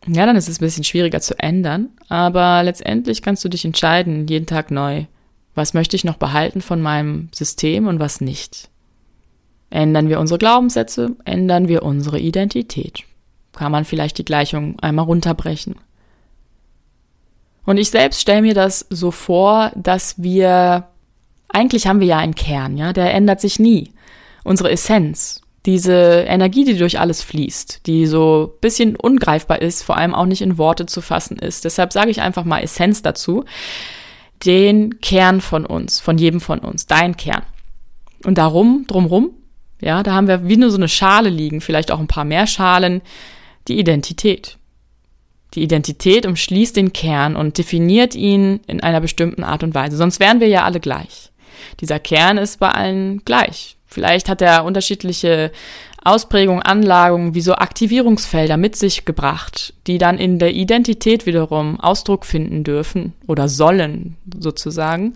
Ja, 0.07 0.25
dann 0.25 0.35
ist 0.35 0.49
es 0.49 0.59
ein 0.59 0.65
bisschen 0.65 0.83
schwieriger 0.83 1.21
zu 1.21 1.38
ändern, 1.39 1.89
aber 2.07 2.63
letztendlich 2.63 3.21
kannst 3.21 3.43
du 3.43 3.49
dich 3.49 3.65
entscheiden, 3.65 4.27
jeden 4.27 4.45
Tag 4.45 4.71
neu. 4.71 5.05
Was 5.55 5.73
möchte 5.73 5.95
ich 5.95 6.03
noch 6.03 6.15
behalten 6.15 6.61
von 6.61 6.81
meinem 6.81 7.29
System 7.33 7.88
und 7.88 7.99
was 7.99 8.21
nicht? 8.21 8.69
Ändern 9.69 10.09
wir 10.09 10.19
unsere 10.19 10.39
Glaubenssätze, 10.39 11.15
ändern 11.25 11.67
wir 11.67 11.83
unsere 11.83 12.19
Identität. 12.19 13.03
Kann 13.53 13.72
man 13.72 13.86
vielleicht 13.86 14.18
die 14.18 14.25
Gleichung 14.25 14.79
einmal 14.79 15.06
runterbrechen. 15.06 15.75
Und 17.65 17.77
ich 17.77 17.89
selbst 17.89 18.22
stelle 18.22 18.41
mir 18.41 18.53
das 18.53 18.86
so 18.89 19.12
vor, 19.12 19.72
dass 19.75 20.22
wir, 20.22 20.88
eigentlich 21.50 21.88
haben 21.88 22.00
wir 22.00 22.08
ja 22.08 22.18
einen 22.18 22.36
Kern, 22.36 22.77
ja, 22.77 22.94
der 22.94 23.13
ändert 23.13 23.41
sich 23.41 23.60
nie 23.60 23.94
unsere 24.44 24.72
Essenz, 24.72 25.41
diese 25.65 26.25
Energie, 26.27 26.63
die 26.63 26.77
durch 26.77 27.00
alles 27.00 27.22
fließt, 27.22 27.86
die 27.86 28.08
so 28.08 28.58
bisschen 28.62 28.96
ungreifbar 28.96 29.62
ist, 29.62 29.84
vor 29.84 29.98
allem 29.98 30.15
auch 30.15 30.25
nicht 30.25 30.41
in 30.41 30.58
Worte 30.58 30.86
zu 30.86 31.01
fassen 31.01 31.38
ist. 31.38 31.65
Deshalb 31.65 31.94
sage 31.94 32.12
ich 32.12 32.22
einfach 32.22 32.46
mal 32.46 32.63
Essenz 32.63 33.01
dazu. 33.01 33.44
Den 34.46 35.01
Kern 35.01 35.41
von 35.41 35.65
uns, 35.65 36.00
von 36.00 36.18
jedem 36.18 36.39
von 36.39 36.60
uns, 36.60 36.88
dein 36.88 37.18
Kern. 37.18 37.44
Und 38.25 38.38
darum, 38.38 38.86
drumrum, 38.88 39.32
ja, 39.82 40.01
da 40.01 40.13
haben 40.13 40.27
wir 40.27 40.48
wie 40.48 40.58
nur 40.58 40.72
so 40.72 40.77
eine 40.77 40.88
Schale 40.88 41.29
liegen, 41.29 41.62
vielleicht 41.62 41.91
auch 41.91 42.00
ein 42.00 42.08
paar 42.08 42.25
mehr 42.25 42.48
Schalen, 42.48 43.01
die 43.69 43.79
Identität. 43.79 44.57
Die 45.53 45.63
Identität 45.63 46.25
umschließt 46.25 46.75
den 46.75 46.93
Kern 46.93 47.35
und 47.35 47.57
definiert 47.57 48.13
ihn 48.15 48.59
in 48.67 48.81
einer 48.81 49.01
bestimmten 49.01 49.43
Art 49.43 49.63
und 49.63 49.73
Weise. 49.73 49.97
Sonst 49.97 50.19
wären 50.19 50.39
wir 50.39 50.47
ja 50.47 50.63
alle 50.63 50.79
gleich. 50.79 51.31
Dieser 51.79 51.99
Kern 51.99 52.38
ist 52.38 52.59
bei 52.59 52.69
allen 52.69 53.23
gleich. 53.25 53.77
Vielleicht 53.85 54.29
hat 54.29 54.41
er 54.41 54.63
unterschiedliche 54.63 55.51
Ausprägungen, 56.03 56.61
Anlagungen 56.61 57.33
wie 57.33 57.41
so 57.41 57.55
Aktivierungsfelder 57.55 58.57
mit 58.57 58.75
sich 58.75 59.05
gebracht, 59.05 59.73
die 59.88 59.97
dann 59.97 60.17
in 60.17 60.39
der 60.39 60.53
Identität 60.53 61.25
wiederum 61.25 61.79
Ausdruck 61.79 62.25
finden 62.25 62.63
dürfen 62.63 63.13
oder 63.27 63.47
sollen 63.47 64.15
sozusagen. 64.39 65.15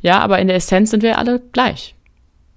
Ja, 0.00 0.18
aber 0.18 0.40
in 0.40 0.48
der 0.48 0.56
Essenz 0.56 0.90
sind 0.90 1.02
wir 1.04 1.18
alle 1.18 1.40
gleich. 1.52 1.94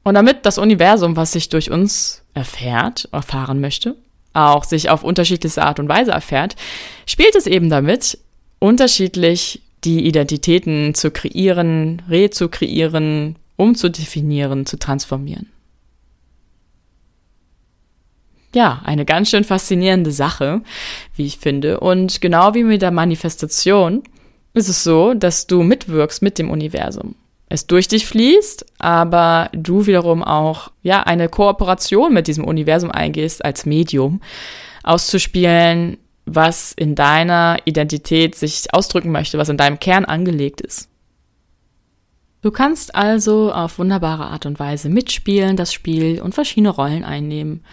Und 0.04 0.16
damit 0.16 0.46
das 0.46 0.58
Universum, 0.58 1.16
was 1.16 1.32
sich 1.32 1.50
durch 1.50 1.72
uns 1.72 2.24
erfährt, 2.34 3.08
erfahren 3.12 3.62
möchte, 3.62 3.96
auch 4.36 4.64
sich 4.64 4.90
auf 4.90 5.04
unterschiedlichste 5.04 5.64
Art 5.64 5.80
und 5.80 5.90
Weise 5.90 6.12
erfährt, 6.12 6.56
spielt 7.06 7.36
es 7.36 7.48
eben 7.48 7.70
damit, 7.70 8.18
unterschiedlich 8.60 9.62
die 9.84 10.06
Identitäten 10.06 10.94
zu 10.94 11.12
kreieren, 11.12 12.02
rezukreieren, 12.10 13.36
umzudefinieren, 13.56 14.66
zu 14.66 14.78
transformieren. 14.78 15.52
Ja, 18.54 18.82
eine 18.86 19.06
ganz 19.06 19.30
schön 19.30 19.44
faszinierende 19.44 20.12
Sache, 20.12 20.62
wie 21.16 21.26
ich 21.26 21.38
finde. 21.38 21.80
Und 21.82 22.22
genau 22.22 22.54
wie 22.54 22.64
mit 22.64 22.82
der 22.82 22.92
Manifestation 22.92 24.04
ist 24.54 24.70
es 24.70 24.84
so, 24.84 25.14
dass 25.14 25.46
du 25.46 25.62
mitwirkst 25.62 26.22
mit 26.22 26.40
dem 26.40 26.50
Universum. 26.50 27.16
Es 27.48 27.68
durch 27.68 27.88
dich 27.88 28.06
fließt, 28.08 28.66
aber 28.80 29.50
du 29.54 29.86
wiederum 29.86 30.24
auch, 30.24 30.72
ja, 30.82 31.04
eine 31.04 31.30
Kooperation 31.30 32.14
mit 32.14 32.28
diesem 32.28 32.44
Universum 32.44 32.92
eingehst 32.92 33.46
als 33.46 33.66
Medium, 33.66 34.22
auszuspielen, 34.84 35.98
was 36.26 36.74
in 36.74 36.96
deiner 36.96 37.58
Identität 37.66 38.36
sich 38.36 38.74
ausdrücken 38.74 39.12
möchte, 39.12 39.38
was 39.38 39.50
in 39.50 39.58
deinem 39.58 39.80
Kern 39.80 40.06
angelegt 40.06 40.62
ist. 40.62 40.90
Du 42.42 42.52
kannst 42.52 42.94
also 42.94 43.52
auf 43.52 43.80
wunderbare 43.80 44.26
Art 44.26 44.46
und 44.46 44.60
Weise 44.60 44.90
mitspielen, 44.90 45.58
das 45.58 45.74
Spiel 45.74 46.22
und 46.22 46.36
verschiedene 46.36 46.70
Rollen 46.70 47.04
einnehmen. 47.04 47.64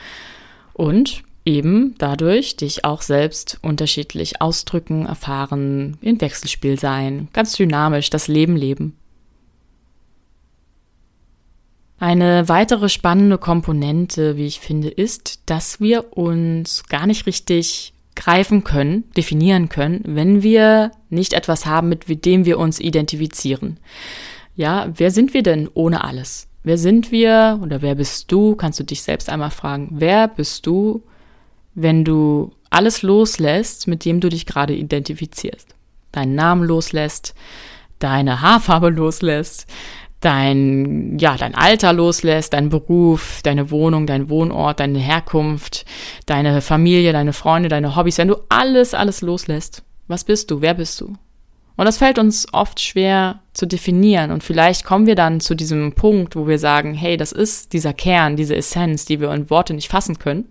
Und 0.73 1.25
eben 1.45 1.95
dadurch 1.99 2.57
dich 2.57 2.85
auch 2.85 3.03
selbst 3.03 3.59
unterschiedlich 3.63 4.41
ausdrücken, 4.41 5.07
erfahren, 5.07 5.99
in 6.01 6.21
Wechselspiel 6.21 6.79
sein, 6.79 7.29
ganz 7.33 7.55
dynamisch 7.55 8.09
das 8.09 8.29
Leben 8.29 8.57
leben. 8.57 8.97
Eine 12.03 12.49
weitere 12.49 12.89
spannende 12.89 13.39
Komponente, 13.39 14.37
wie 14.37 14.47
ich 14.47 14.59
finde, 14.59 14.89
ist, 14.89 15.39
dass 15.47 15.79
wir 15.79 16.17
uns 16.19 16.83
gar 16.89 17.07
nicht 17.07 17.27
richtig 17.27 17.93
greifen 18.17 18.65
können, 18.65 19.05
definieren 19.17 19.69
können, 19.69 20.03
wenn 20.05 20.43
wir 20.43 20.91
nicht 21.11 21.33
etwas 21.33 21.65
haben, 21.65 21.91
mit 21.91 22.25
dem 22.25 22.45
wir 22.45 22.59
uns 22.59 22.81
identifizieren. 22.81 23.79
Ja, 24.57 24.89
wer 24.93 25.13
sind 25.13 25.33
wir 25.33 25.45
denn 25.45 25.69
ohne 25.75 26.03
alles? 26.03 26.49
Wer 26.65 26.77
sind 26.77 27.13
wir 27.13 27.61
oder 27.63 27.83
wer 27.83 27.95
bist 27.95 28.33
du? 28.33 28.57
Kannst 28.57 28.81
du 28.81 28.85
dich 28.85 29.03
selbst 29.03 29.29
einmal 29.29 29.53
fragen, 29.53 29.91
wer 29.93 30.27
bist 30.27 30.67
du, 30.67 31.05
wenn 31.77 32.05
du 32.05 32.51
alles 32.69 33.03
loslässt, 33.03 33.87
mit 33.87 34.05
dem 34.05 34.19
du 34.19 34.29
dich 34.29 34.45
gerade 34.45 34.75
identifizierst? 34.75 35.77
Deinen 36.11 36.35
Namen 36.35 36.65
loslässt, 36.65 37.37
deine 38.01 38.41
Haarfarbe 38.41 38.89
loslässt, 38.89 39.69
dein, 40.23 41.19
ja, 41.19 41.37
dein 41.37 41.55
Alter 41.55 41.93
loslässt, 41.93 42.55
dein 42.55 42.69
Beruf, 42.69 43.41
deine 43.43 43.71
Wohnung, 43.71 44.07
dein 44.07 44.31
Wohnort, 44.31 44.81
deine 44.81 44.99
Herkunft, 44.99 45.85
deine 46.27 46.61
Familie, 46.61 47.13
deine 47.13 47.33
Freunde, 47.33 47.69
deine 47.69 47.97
Hobbys, 47.97 48.19
wenn 48.19 48.29
du 48.29 48.37
alles, 48.49 48.95
alles 48.95 49.21
loslässt, 49.21 49.83
was 50.09 50.25
bist 50.25 50.51
du? 50.51 50.61
Wer 50.61 50.75
bist 50.75 51.01
du? 51.01 51.15
Und 51.77 51.87
das 51.87 51.99
fällt 51.99 52.19
uns 52.19 52.47
oft 52.53 52.81
schwer 52.81 53.41
zu 53.55 53.67
definieren. 53.67 54.31
Und 54.31 54.45
vielleicht 54.45 54.85
kommen 54.85 55.07
wir 55.07 55.15
dann 55.15 55.41
zu 55.41 55.55
diesem 55.55 55.93
Punkt, 55.95 56.37
wo 56.37 56.47
wir 56.47 56.59
sagen, 56.59 56.95
hey, 56.95 57.17
das 57.17 57.33
ist 57.33 57.73
dieser 57.73 57.93
Kern, 57.93 58.37
diese 58.37 58.55
Essenz, 58.55 59.05
die 59.05 59.21
wir 59.21 59.33
in 59.33 59.51
Worte 59.51 59.75
nicht 59.75 59.89
fassen 59.89 60.19
können. 60.19 60.49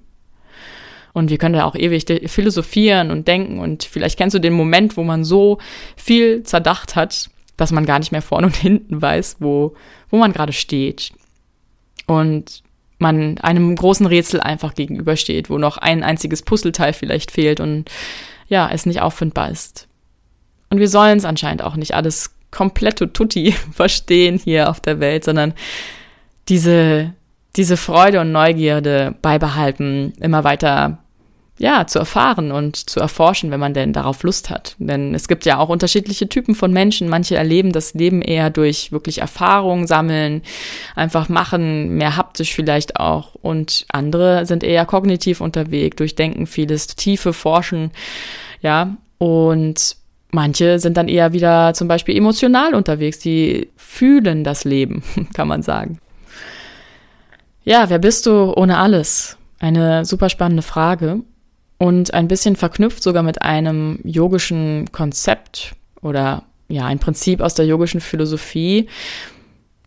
Und 1.13 1.29
wir 1.29 1.37
können 1.37 1.55
da 1.55 1.65
auch 1.65 1.75
ewig 1.75 2.05
philosophieren 2.29 3.11
und 3.11 3.27
denken. 3.27 3.59
Und 3.59 3.83
vielleicht 3.83 4.17
kennst 4.17 4.33
du 4.33 4.39
den 4.39 4.53
Moment, 4.53 4.97
wo 4.97 5.03
man 5.03 5.23
so 5.23 5.57
viel 5.95 6.43
zerdacht 6.43 6.95
hat, 6.95 7.29
dass 7.61 7.71
man 7.71 7.85
gar 7.85 7.99
nicht 7.99 8.11
mehr 8.11 8.23
vorne 8.23 8.47
und 8.47 8.55
hinten 8.55 9.01
weiß, 9.01 9.37
wo, 9.39 9.75
wo 10.09 10.17
man 10.17 10.33
gerade 10.33 10.51
steht. 10.51 11.11
Und 12.07 12.63
man 12.97 13.37
einem 13.37 13.75
großen 13.75 14.07
Rätsel 14.07 14.41
einfach 14.41 14.73
gegenübersteht, 14.73 15.49
wo 15.49 15.59
noch 15.59 15.77
ein 15.77 16.03
einziges 16.03 16.41
Puzzleteil 16.41 16.93
vielleicht 16.93 17.29
fehlt 17.29 17.59
und 17.59 17.89
ja, 18.47 18.67
es 18.71 18.87
nicht 18.87 19.01
auffindbar 19.01 19.51
ist. 19.51 19.87
Und 20.69 20.79
wir 20.79 20.89
sollen 20.89 21.19
es 21.19 21.25
anscheinend 21.25 21.61
auch 21.61 21.75
nicht 21.75 21.93
alles 21.93 22.33
komplett 22.49 22.97
tutti 23.13 23.51
verstehen 23.71 24.39
hier 24.43 24.67
auf 24.69 24.79
der 24.79 24.99
Welt, 24.99 25.23
sondern 25.23 25.53
diese, 26.49 27.13
diese 27.55 27.77
Freude 27.77 28.21
und 28.21 28.31
Neugierde 28.31 29.15
beibehalten, 29.21 30.13
immer 30.19 30.43
weiter 30.43 30.97
ja, 31.61 31.85
zu 31.85 31.99
erfahren 31.99 32.51
und 32.51 32.75
zu 32.75 32.99
erforschen, 32.99 33.51
wenn 33.51 33.59
man 33.59 33.75
denn 33.75 33.93
darauf 33.93 34.23
Lust 34.23 34.49
hat. 34.49 34.75
Denn 34.79 35.13
es 35.13 35.27
gibt 35.27 35.45
ja 35.45 35.59
auch 35.59 35.69
unterschiedliche 35.69 36.27
Typen 36.27 36.55
von 36.55 36.73
Menschen. 36.73 37.07
Manche 37.07 37.35
erleben 37.35 37.71
das 37.71 37.93
Leben 37.93 38.23
eher 38.23 38.49
durch 38.49 38.91
wirklich 38.91 39.19
Erfahrungen 39.19 39.85
sammeln, 39.85 40.41
einfach 40.95 41.29
machen, 41.29 41.89
mehr 41.97 42.17
haptisch 42.17 42.55
vielleicht 42.55 42.99
auch. 42.99 43.35
Und 43.35 43.85
andere 43.91 44.47
sind 44.47 44.63
eher 44.63 44.87
kognitiv 44.87 45.39
unterwegs, 45.39 45.97
durchdenken 45.97 46.47
vieles, 46.47 46.87
tiefe 46.87 47.31
Forschen, 47.31 47.91
ja. 48.61 48.97
Und 49.19 49.97
Manche 50.33 50.79
sind 50.79 50.95
dann 50.95 51.09
eher 51.09 51.33
wieder 51.33 51.73
zum 51.73 51.89
Beispiel 51.89 52.15
emotional 52.15 52.73
unterwegs, 52.73 53.19
die 53.19 53.67
fühlen 53.75 54.45
das 54.45 54.63
Leben, 54.63 55.03
kann 55.33 55.49
man 55.49 55.61
sagen. 55.61 55.99
Ja, 57.65 57.89
wer 57.89 57.99
bist 57.99 58.27
du 58.27 58.53
ohne 58.55 58.77
alles? 58.77 59.37
Eine 59.59 60.05
super 60.05 60.29
spannende 60.29 60.63
Frage 60.63 61.19
und 61.81 62.13
ein 62.13 62.27
bisschen 62.27 62.55
verknüpft 62.55 63.01
sogar 63.01 63.23
mit 63.23 63.41
einem 63.41 63.97
yogischen 64.03 64.91
Konzept 64.91 65.73
oder 66.03 66.43
ja, 66.67 66.85
ein 66.85 66.99
Prinzip 66.99 67.41
aus 67.41 67.55
der 67.55 67.65
yogischen 67.65 68.01
Philosophie, 68.01 68.87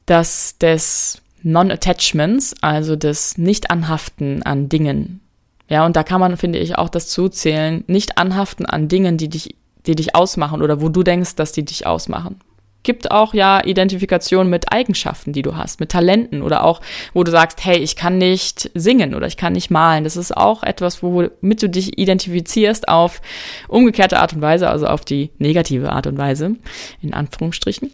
das 0.04 0.58
des 0.58 1.22
Non-Attachments, 1.44 2.56
also 2.62 2.96
des 2.96 3.38
Nicht-Anhaften 3.38 4.42
an 4.42 4.68
Dingen. 4.68 5.20
Ja, 5.68 5.86
und 5.86 5.94
da 5.94 6.02
kann 6.02 6.18
man, 6.18 6.36
finde 6.36 6.58
ich, 6.58 6.76
auch 6.76 6.88
das 6.88 7.06
zuzählen, 7.06 7.84
nicht 7.86 8.18
anhaften 8.18 8.66
an 8.66 8.88
Dingen, 8.88 9.16
die 9.16 9.28
dich, 9.28 9.54
die 9.86 9.94
dich 9.94 10.16
ausmachen 10.16 10.62
oder 10.62 10.80
wo 10.80 10.88
du 10.88 11.04
denkst, 11.04 11.36
dass 11.36 11.52
die 11.52 11.64
dich 11.64 11.86
ausmachen 11.86 12.40
gibt 12.84 13.10
auch 13.10 13.34
ja 13.34 13.64
Identifikation 13.64 14.48
mit 14.48 14.72
Eigenschaften, 14.72 15.32
die 15.32 15.42
du 15.42 15.56
hast, 15.56 15.80
mit 15.80 15.90
Talenten 15.90 16.42
oder 16.42 16.62
auch, 16.62 16.80
wo 17.12 17.24
du 17.24 17.32
sagst, 17.32 17.64
hey, 17.64 17.78
ich 17.78 17.96
kann 17.96 18.18
nicht 18.18 18.70
singen 18.74 19.14
oder 19.14 19.26
ich 19.26 19.36
kann 19.36 19.54
nicht 19.54 19.70
malen. 19.70 20.04
Das 20.04 20.16
ist 20.16 20.36
auch 20.36 20.62
etwas, 20.62 21.02
womit 21.02 21.62
du 21.62 21.68
dich 21.68 21.98
identifizierst 21.98 22.88
auf 22.88 23.20
umgekehrte 23.66 24.20
Art 24.20 24.34
und 24.34 24.42
Weise, 24.42 24.68
also 24.68 24.86
auf 24.86 25.04
die 25.04 25.30
negative 25.38 25.90
Art 25.90 26.06
und 26.06 26.16
Weise, 26.16 26.56
in 27.02 27.12
Anführungsstrichen. 27.12 27.90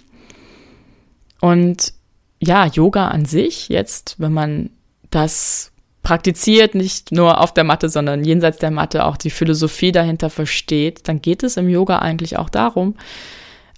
Und 1.41 1.95
ja, 2.39 2.67
Yoga 2.67 3.09
an 3.09 3.25
sich, 3.25 3.69
jetzt, 3.69 4.17
wenn 4.19 4.33
man 4.33 4.71
das 5.11 5.73
praktiziert, 6.03 6.75
nicht 6.75 7.13
nur 7.13 7.41
auf 7.41 7.53
der 7.53 7.65
Matte, 7.65 7.89
sondern 7.89 8.25
jenseits 8.25 8.59
der 8.59 8.71
Matte 8.71 9.05
auch 9.05 9.17
die 9.17 9.31
Philosophie 9.31 9.93
dahinter 9.93 10.31
versteht, 10.31 11.07
dann 11.09 11.21
geht 11.21 11.43
es 11.43 11.57
im 11.57 11.69
Yoga 11.69 11.99
eigentlich 11.99 12.39
auch 12.39 12.49
darum, 12.49 12.95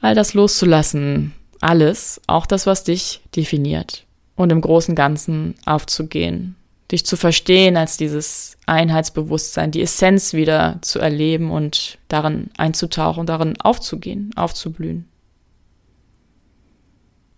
all 0.03 0.15
das 0.15 0.35
loszulassen, 0.35 1.33
alles, 1.61 2.21
auch 2.27 2.45
das, 2.45 2.67
was 2.67 2.85
dich 2.85 3.23
definiert 3.35 4.05
und 4.35 4.53
im 4.53 4.61
großen 4.61 4.95
Ganzen 4.95 5.55
aufzugehen, 5.65 6.57
dich 6.91 7.07
zu 7.07 7.17
verstehen 7.17 7.77
als 7.77 7.97
dieses 7.97 8.59
Einheitsbewusstsein, 8.67 9.71
die 9.71 9.81
Essenz 9.81 10.35
wieder 10.35 10.79
zu 10.83 10.99
erleben 10.99 11.51
und 11.51 11.99
darin 12.09 12.51
einzutauchen, 12.59 13.27
darin 13.27 13.59
aufzugehen, 13.61 14.33
aufzublühen. 14.37 15.09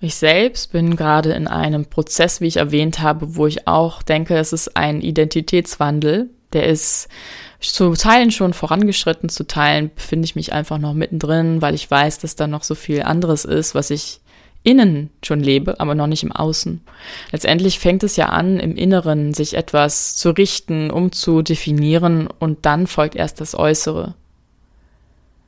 Ich 0.00 0.16
selbst 0.16 0.72
bin 0.72 0.96
gerade 0.96 1.32
in 1.32 1.46
einem 1.46 1.86
Prozess, 1.86 2.40
wie 2.40 2.46
ich 2.46 2.56
erwähnt 2.56 3.00
habe, 3.00 3.36
wo 3.36 3.46
ich 3.46 3.68
auch 3.68 4.02
denke, 4.02 4.36
es 4.36 4.52
ist 4.52 4.76
ein 4.76 5.00
Identitätswandel, 5.00 6.30
der 6.52 6.66
ist 6.66 7.08
zu 7.72 7.94
Teilen 7.94 8.30
schon 8.30 8.52
vorangeschritten, 8.52 9.28
zu 9.28 9.46
Teilen 9.46 9.90
befinde 9.94 10.26
ich 10.26 10.36
mich 10.36 10.52
einfach 10.52 10.78
noch 10.78 10.94
mittendrin, 10.94 11.62
weil 11.62 11.74
ich 11.74 11.90
weiß, 11.90 12.18
dass 12.18 12.36
da 12.36 12.46
noch 12.46 12.62
so 12.62 12.74
viel 12.74 13.02
anderes 13.02 13.44
ist, 13.44 13.74
was 13.74 13.90
ich 13.90 14.20
innen 14.64 15.10
schon 15.22 15.40
lebe, 15.40 15.78
aber 15.78 15.94
noch 15.94 16.06
nicht 16.06 16.22
im 16.22 16.32
Außen. 16.32 16.80
Letztendlich 17.30 17.78
fängt 17.78 18.02
es 18.02 18.16
ja 18.16 18.30
an, 18.30 18.58
im 18.58 18.76
Inneren 18.76 19.34
sich 19.34 19.54
etwas 19.54 20.16
zu 20.16 20.30
richten, 20.30 20.90
um 20.90 21.12
zu 21.12 21.42
definieren 21.42 22.28
und 22.38 22.64
dann 22.64 22.86
folgt 22.86 23.14
erst 23.14 23.40
das 23.40 23.54
Äußere. 23.54 24.14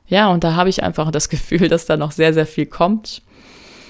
Ja, 0.07 0.29
und 0.29 0.43
da 0.43 0.55
habe 0.55 0.69
ich 0.69 0.83
einfach 0.83 1.11
das 1.11 1.29
Gefühl, 1.29 1.67
dass 1.67 1.85
da 1.85 1.97
noch 1.97 2.11
sehr, 2.11 2.33
sehr 2.33 2.45
viel 2.45 2.67
kommt. 2.67 3.21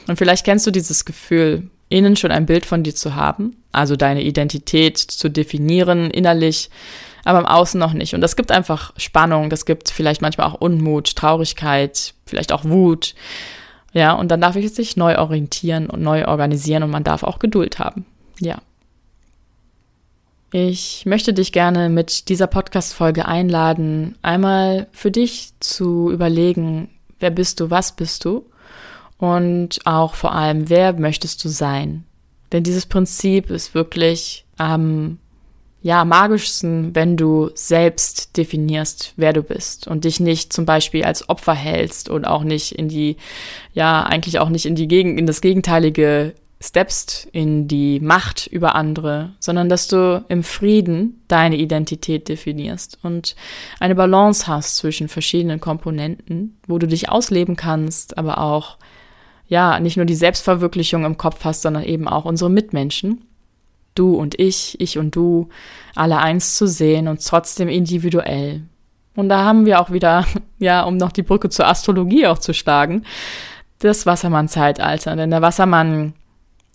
Und 0.08 0.18
vielleicht 0.18 0.46
kennst 0.46 0.66
du 0.66 0.72
dieses 0.72 1.04
Gefühl, 1.04 1.70
innen 1.90 2.16
schon 2.16 2.32
ein 2.32 2.46
Bild 2.46 2.66
von 2.66 2.84
dir 2.84 2.96
zu 2.96 3.16
haben, 3.16 3.58
also 3.72 3.96
deine 3.96 4.24
Identität 4.24 4.98
zu 4.98 5.30
definieren, 5.30 6.10
innerlich 6.10 6.70
aber 7.28 7.40
im 7.40 7.46
Außen 7.46 7.78
noch 7.78 7.92
nicht. 7.92 8.16
Und 8.16 8.22
das 8.22 8.38
gibt 8.38 8.52
einfach 8.54 8.94
Spannung, 8.96 9.50
das 9.50 9.66
gibt 9.66 9.90
vielleicht 9.90 10.22
manchmal 10.22 10.48
auch 10.48 10.54
Unmut, 10.54 11.16
Traurigkeit, 11.18 12.14
vielleicht 12.26 12.54
auch 12.54 12.64
Wut. 12.64 13.16
Ja, 13.92 14.14
und 14.14 14.30
dann 14.30 14.40
darf 14.40 14.56
ich 14.56 14.74
sich 14.74 14.96
neu 14.96 15.18
orientieren 15.18 15.90
und 15.90 16.02
neu 16.02 16.26
organisieren 16.26 16.84
und 16.84 16.90
man 16.90 17.04
darf 17.04 17.24
auch 17.24 17.40
Geduld 17.40 17.80
haben. 17.80 18.06
Ja. 18.40 18.60
Ich 20.54 21.06
möchte 21.06 21.34
dich 21.34 21.52
gerne 21.52 21.90
mit 21.90 22.30
dieser 22.30 22.48
Podcast-Folge 22.48 23.26
einladen, 23.26 24.16
einmal 24.22 24.88
für 24.94 25.12
dich 25.12 25.52
zu 25.60 26.10
überlegen, 26.10 26.90
wer 27.20 27.32
bist 27.32 27.60
du, 27.60 27.70
was 27.70 27.94
bist 27.94 28.24
du 28.24 28.46
und 29.18 29.80
auch 29.84 30.14
vor 30.14 30.34
allem, 30.34 30.70
wer 30.70 30.94
möchtest 30.94 31.44
du 31.44 31.50
sein? 31.50 32.06
Denn 32.54 32.64
dieses 32.64 32.86
Prinzip 32.86 33.50
ist 33.50 33.76
wirklich 33.76 34.46
am 34.56 35.20
ja, 35.88 36.04
magischsten, 36.04 36.94
wenn 36.96 37.16
du 37.16 37.50
selbst 37.54 38.36
definierst, 38.36 39.14
wer 39.16 39.32
du 39.32 39.42
bist 39.42 39.88
und 39.88 40.04
dich 40.04 40.20
nicht 40.20 40.52
zum 40.52 40.66
Beispiel 40.66 41.06
als 41.06 41.30
Opfer 41.30 41.54
hältst 41.54 42.10
und 42.10 42.28
auch 42.28 42.44
nicht 42.44 42.74
in 42.74 42.90
die, 42.90 43.16
ja, 43.72 44.04
eigentlich 44.04 44.40
auch 44.40 44.50
nicht 44.50 44.66
in 44.66 44.76
die 44.76 44.90
Gegen, 44.90 45.18
in 45.18 45.26
das 45.26 45.40
Gegenteilige 45.40 46.34
steppst, 46.60 47.30
in 47.32 47.70
die 47.70 48.02
Macht 48.02 48.48
über 48.48 48.76
andere, 48.76 49.32
sondern 49.40 49.70
dass 49.70 49.88
du 49.88 50.26
im 50.28 50.44
Frieden 50.44 51.24
deine 51.30 51.56
Identität 51.56 52.28
definierst 52.28 53.00
und 53.02 53.38
eine 53.80 53.96
Balance 53.96 54.46
hast 54.46 54.76
zwischen 54.76 55.08
verschiedenen 55.08 55.62
Komponenten, 55.62 56.58
wo 56.68 56.80
du 56.80 56.88
dich 56.88 57.08
ausleben 57.08 57.56
kannst, 57.56 58.18
aber 58.18 58.40
auch, 58.40 58.76
ja, 59.48 59.80
nicht 59.80 59.96
nur 59.96 60.06
die 60.06 60.16
Selbstverwirklichung 60.16 61.06
im 61.06 61.16
Kopf 61.16 61.46
hast, 61.46 61.62
sondern 61.62 61.86
eben 61.86 62.10
auch 62.10 62.26
unsere 62.26 62.50
Mitmenschen 62.50 63.22
du 63.98 64.16
und 64.16 64.40
ich, 64.40 64.80
ich 64.80 64.98
und 64.98 65.16
du, 65.16 65.50
alle 65.96 66.20
eins 66.20 66.56
zu 66.56 66.68
sehen 66.68 67.08
und 67.08 67.26
trotzdem 67.26 67.68
individuell. 67.68 68.62
Und 69.16 69.30
da 69.30 69.44
haben 69.44 69.66
wir 69.66 69.82
auch 69.82 69.92
wieder, 69.92 70.26
ja, 70.60 70.84
um 70.84 70.96
noch 70.96 71.12
die 71.12 71.24
Brücke 71.24 71.50
zur 71.50 71.68
Astrologie 71.68 72.28
auch 72.28 72.38
zu 72.38 72.54
schlagen, 72.54 73.04
das 73.80 74.06
Wassermann-Zeitalter. 74.06 75.16
Denn 75.16 75.32
der 75.32 75.42
Wassermann 75.42 76.14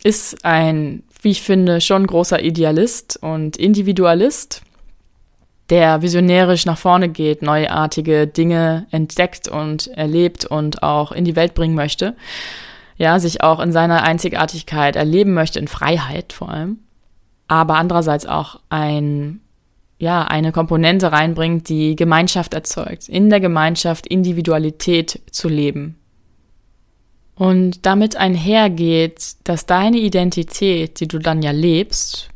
ist 0.03 0.45
ein, 0.45 1.05
wie 1.23 1.31
ich 1.31 1.43
finde, 1.43 1.81
schon 1.81 2.07
großer 2.07 2.43
Idealist 2.43 3.19
und 3.23 3.57
Individualist, 3.57 4.63
der 5.71 6.03
visionärisch 6.03 6.67
nach 6.67 6.77
vorne 6.77 7.09
geht, 7.09 7.43
neuartige 7.43 8.27
Dinge 8.27 8.87
entdeckt 8.91 9.49
und 9.49 9.87
erlebt 9.87 10.45
und 10.45 10.83
auch 10.83 11.13
in 11.13 11.25
die 11.25 11.37
Welt 11.37 11.55
bringen 11.55 11.77
möchte. 11.77 12.17
Ja, 12.99 13.19
sich 13.19 13.43
auch 13.43 13.61
in 13.61 13.73
seiner 13.73 14.03
Einzigartigkeit 14.03 14.97
erleben 14.97 15.33
möchte, 15.33 15.59
in 15.59 15.69
Freiheit 15.69 16.33
vor 16.33 16.51
allem 16.51 16.79
aber 17.53 17.75
andererseits 17.75 18.25
auch 18.25 18.61
ein, 18.71 19.41
ja, 19.99 20.23
eine 20.23 20.53
Komponente 20.53 21.13
reinbringt, 21.13 21.69
die 21.69 21.97
Gemeinschaft 21.97 22.55
erzeugt, 22.55 23.11
in 23.11 23.29
der 23.29 23.41
Gemeinschaft 23.41 24.07
Individualität 24.07 25.21
zu 25.31 25.51
leben. 25.51 25.99
Und 27.35 27.85
damit 27.85 28.17
einhergeht, 28.17 29.35
dass 29.45 29.67
deine 29.67 29.99
Identität, 29.99 30.99
die 31.01 31.09
du 31.09 31.19
dann 31.19 31.43
ja 31.43 31.51
lebst, 31.51 32.31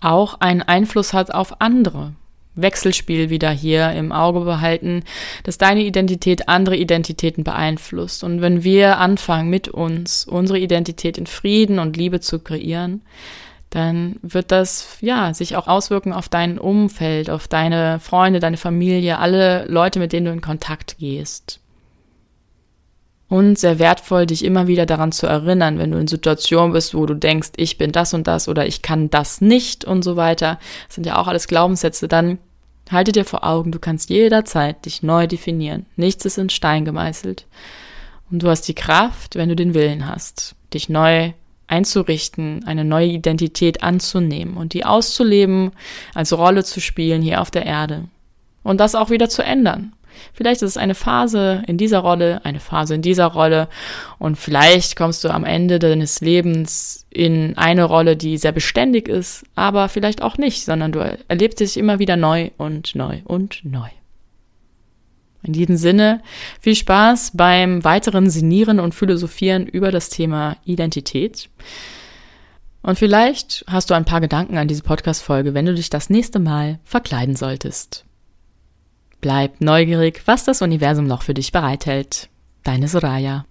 auch 0.00 0.40
einen 0.40 0.60
Einfluss 0.60 1.14
hat 1.14 1.32
auf 1.32 1.62
andere. 1.62 2.12
Wechselspiel 2.54 3.30
wieder 3.30 3.50
hier 3.50 3.92
im 3.92 4.12
Auge 4.12 4.40
behalten, 4.40 5.04
dass 5.44 5.56
deine 5.56 5.84
Identität 5.84 6.50
andere 6.50 6.76
Identitäten 6.76 7.44
beeinflusst. 7.44 8.22
Und 8.22 8.42
wenn 8.42 8.62
wir 8.62 8.98
anfangen, 8.98 9.48
mit 9.48 9.68
uns 9.68 10.26
unsere 10.26 10.58
Identität 10.58 11.16
in 11.16 11.26
Frieden 11.26 11.78
und 11.78 11.96
Liebe 11.96 12.20
zu 12.20 12.40
kreieren, 12.40 13.00
dann 13.74 14.20
wird 14.22 14.52
das 14.52 14.98
ja 15.00 15.34
sich 15.34 15.56
auch 15.56 15.66
auswirken 15.66 16.12
auf 16.12 16.28
dein 16.28 16.60
Umfeld, 16.60 17.28
auf 17.28 17.48
deine 17.48 17.98
Freunde, 17.98 18.38
deine 18.38 18.56
Familie, 18.56 19.18
alle 19.18 19.66
Leute, 19.66 19.98
mit 19.98 20.12
denen 20.12 20.26
du 20.26 20.32
in 20.32 20.40
Kontakt 20.40 20.98
gehst. 20.98 21.58
Und 23.28 23.58
sehr 23.58 23.80
wertvoll, 23.80 24.26
dich 24.26 24.44
immer 24.44 24.68
wieder 24.68 24.86
daran 24.86 25.10
zu 25.10 25.26
erinnern, 25.26 25.78
wenn 25.78 25.90
du 25.90 25.98
in 25.98 26.06
Situationen 26.06 26.72
bist, 26.72 26.94
wo 26.94 27.04
du 27.04 27.14
denkst, 27.14 27.50
ich 27.56 27.76
bin 27.76 27.90
das 27.90 28.14
und 28.14 28.28
das 28.28 28.46
oder 28.46 28.64
ich 28.64 28.80
kann 28.80 29.10
das 29.10 29.40
nicht 29.40 29.84
und 29.84 30.04
so 30.04 30.14
weiter. 30.14 30.60
Das 30.86 30.94
sind 30.94 31.04
ja 31.04 31.16
auch 31.16 31.26
alles 31.26 31.48
Glaubenssätze. 31.48 32.06
Dann 32.06 32.38
halte 32.92 33.10
dir 33.10 33.24
vor 33.24 33.42
Augen, 33.42 33.72
du 33.72 33.80
kannst 33.80 34.08
jederzeit 34.08 34.84
dich 34.84 35.02
neu 35.02 35.26
definieren. 35.26 35.86
Nichts 35.96 36.24
ist 36.24 36.38
in 36.38 36.48
Stein 36.48 36.84
gemeißelt. 36.84 37.46
Und 38.30 38.44
du 38.44 38.48
hast 38.48 38.68
die 38.68 38.74
Kraft, 38.74 39.34
wenn 39.34 39.48
du 39.48 39.56
den 39.56 39.74
Willen 39.74 40.06
hast, 40.06 40.54
dich 40.72 40.88
neu 40.88 41.32
einzurichten, 41.66 42.64
eine 42.66 42.84
neue 42.84 43.08
Identität 43.08 43.82
anzunehmen 43.82 44.56
und 44.56 44.74
die 44.74 44.84
auszuleben, 44.84 45.72
als 46.14 46.32
Rolle 46.32 46.64
zu 46.64 46.80
spielen 46.80 47.22
hier 47.22 47.40
auf 47.40 47.50
der 47.50 47.66
Erde. 47.66 48.04
Und 48.62 48.80
das 48.80 48.94
auch 48.94 49.10
wieder 49.10 49.28
zu 49.28 49.42
ändern. 49.42 49.92
Vielleicht 50.32 50.62
ist 50.62 50.70
es 50.70 50.76
eine 50.76 50.94
Phase 50.94 51.62
in 51.66 51.76
dieser 51.76 51.98
Rolle, 51.98 52.40
eine 52.44 52.60
Phase 52.60 52.94
in 52.94 53.02
dieser 53.02 53.26
Rolle 53.26 53.68
und 54.18 54.36
vielleicht 54.36 54.96
kommst 54.96 55.24
du 55.24 55.28
am 55.28 55.44
Ende 55.44 55.78
deines 55.78 56.20
Lebens 56.20 57.06
in 57.10 57.56
eine 57.56 57.84
Rolle, 57.84 58.16
die 58.16 58.38
sehr 58.38 58.52
beständig 58.52 59.08
ist, 59.08 59.44
aber 59.54 59.88
vielleicht 59.88 60.22
auch 60.22 60.38
nicht, 60.38 60.64
sondern 60.64 60.92
du 60.92 61.18
erlebst 61.28 61.60
dich 61.60 61.76
immer 61.76 61.98
wieder 61.98 62.16
neu 62.16 62.50
und 62.56 62.94
neu 62.94 63.22
und 63.24 63.64
neu. 63.64 63.88
In 65.44 65.52
diesem 65.52 65.76
Sinne, 65.76 66.22
viel 66.60 66.74
Spaß 66.74 67.32
beim 67.34 67.84
weiteren 67.84 68.30
Sinieren 68.30 68.80
und 68.80 68.94
Philosophieren 68.94 69.66
über 69.66 69.92
das 69.92 70.08
Thema 70.08 70.56
Identität. 70.64 71.50
Und 72.82 72.98
vielleicht 72.98 73.64
hast 73.68 73.90
du 73.90 73.94
ein 73.94 74.04
paar 74.04 74.20
Gedanken 74.20 74.58
an 74.58 74.68
diese 74.68 74.82
Podcast-Folge, 74.82 75.54
wenn 75.54 75.66
du 75.66 75.74
dich 75.74 75.90
das 75.90 76.10
nächste 76.10 76.38
Mal 76.38 76.80
verkleiden 76.84 77.36
solltest. 77.36 78.04
Bleib 79.20 79.60
neugierig, 79.60 80.22
was 80.26 80.44
das 80.44 80.60
Universum 80.60 81.06
noch 81.06 81.22
für 81.22 81.34
dich 81.34 81.52
bereithält. 81.52 82.28
Deine 82.62 82.88
Soraya. 82.88 83.46